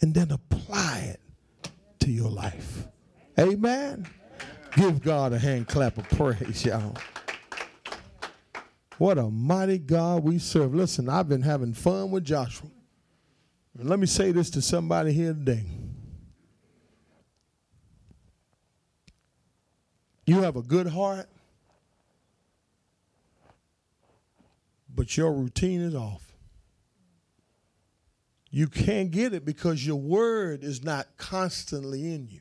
and 0.00 0.14
then 0.14 0.30
apply 0.30 1.14
it 1.14 1.70
to 2.00 2.10
your 2.10 2.30
life. 2.30 2.86
Amen. 3.38 4.06
Give 4.76 5.02
God 5.02 5.32
a 5.32 5.38
hand 5.38 5.68
clap 5.68 5.98
of 5.98 6.08
praise, 6.10 6.64
y'all. 6.64 6.96
What 8.98 9.18
a 9.18 9.28
mighty 9.30 9.78
God 9.78 10.22
we 10.22 10.38
serve. 10.38 10.74
Listen, 10.74 11.08
I've 11.08 11.28
been 11.28 11.42
having 11.42 11.72
fun 11.72 12.10
with 12.10 12.24
Joshua. 12.24 12.70
And 13.78 13.88
let 13.88 13.98
me 13.98 14.06
say 14.06 14.32
this 14.32 14.50
to 14.50 14.62
somebody 14.62 15.12
here 15.12 15.32
today. 15.32 15.64
You 20.26 20.42
have 20.42 20.56
a 20.56 20.62
good 20.62 20.86
heart, 20.86 21.28
but 24.94 25.16
your 25.16 25.32
routine 25.32 25.80
is 25.80 25.94
off. 25.94 26.22
You 28.50 28.68
can't 28.68 29.10
get 29.10 29.32
it 29.32 29.44
because 29.44 29.84
your 29.86 29.96
word 29.96 30.62
is 30.62 30.84
not 30.84 31.06
constantly 31.16 32.14
in 32.14 32.28
you. 32.28 32.40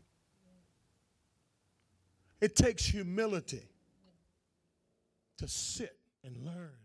It 2.41 2.55
takes 2.55 2.85
humility 2.85 3.63
to 5.37 5.47
sit 5.47 5.97
and 6.23 6.35
learn 6.45 6.80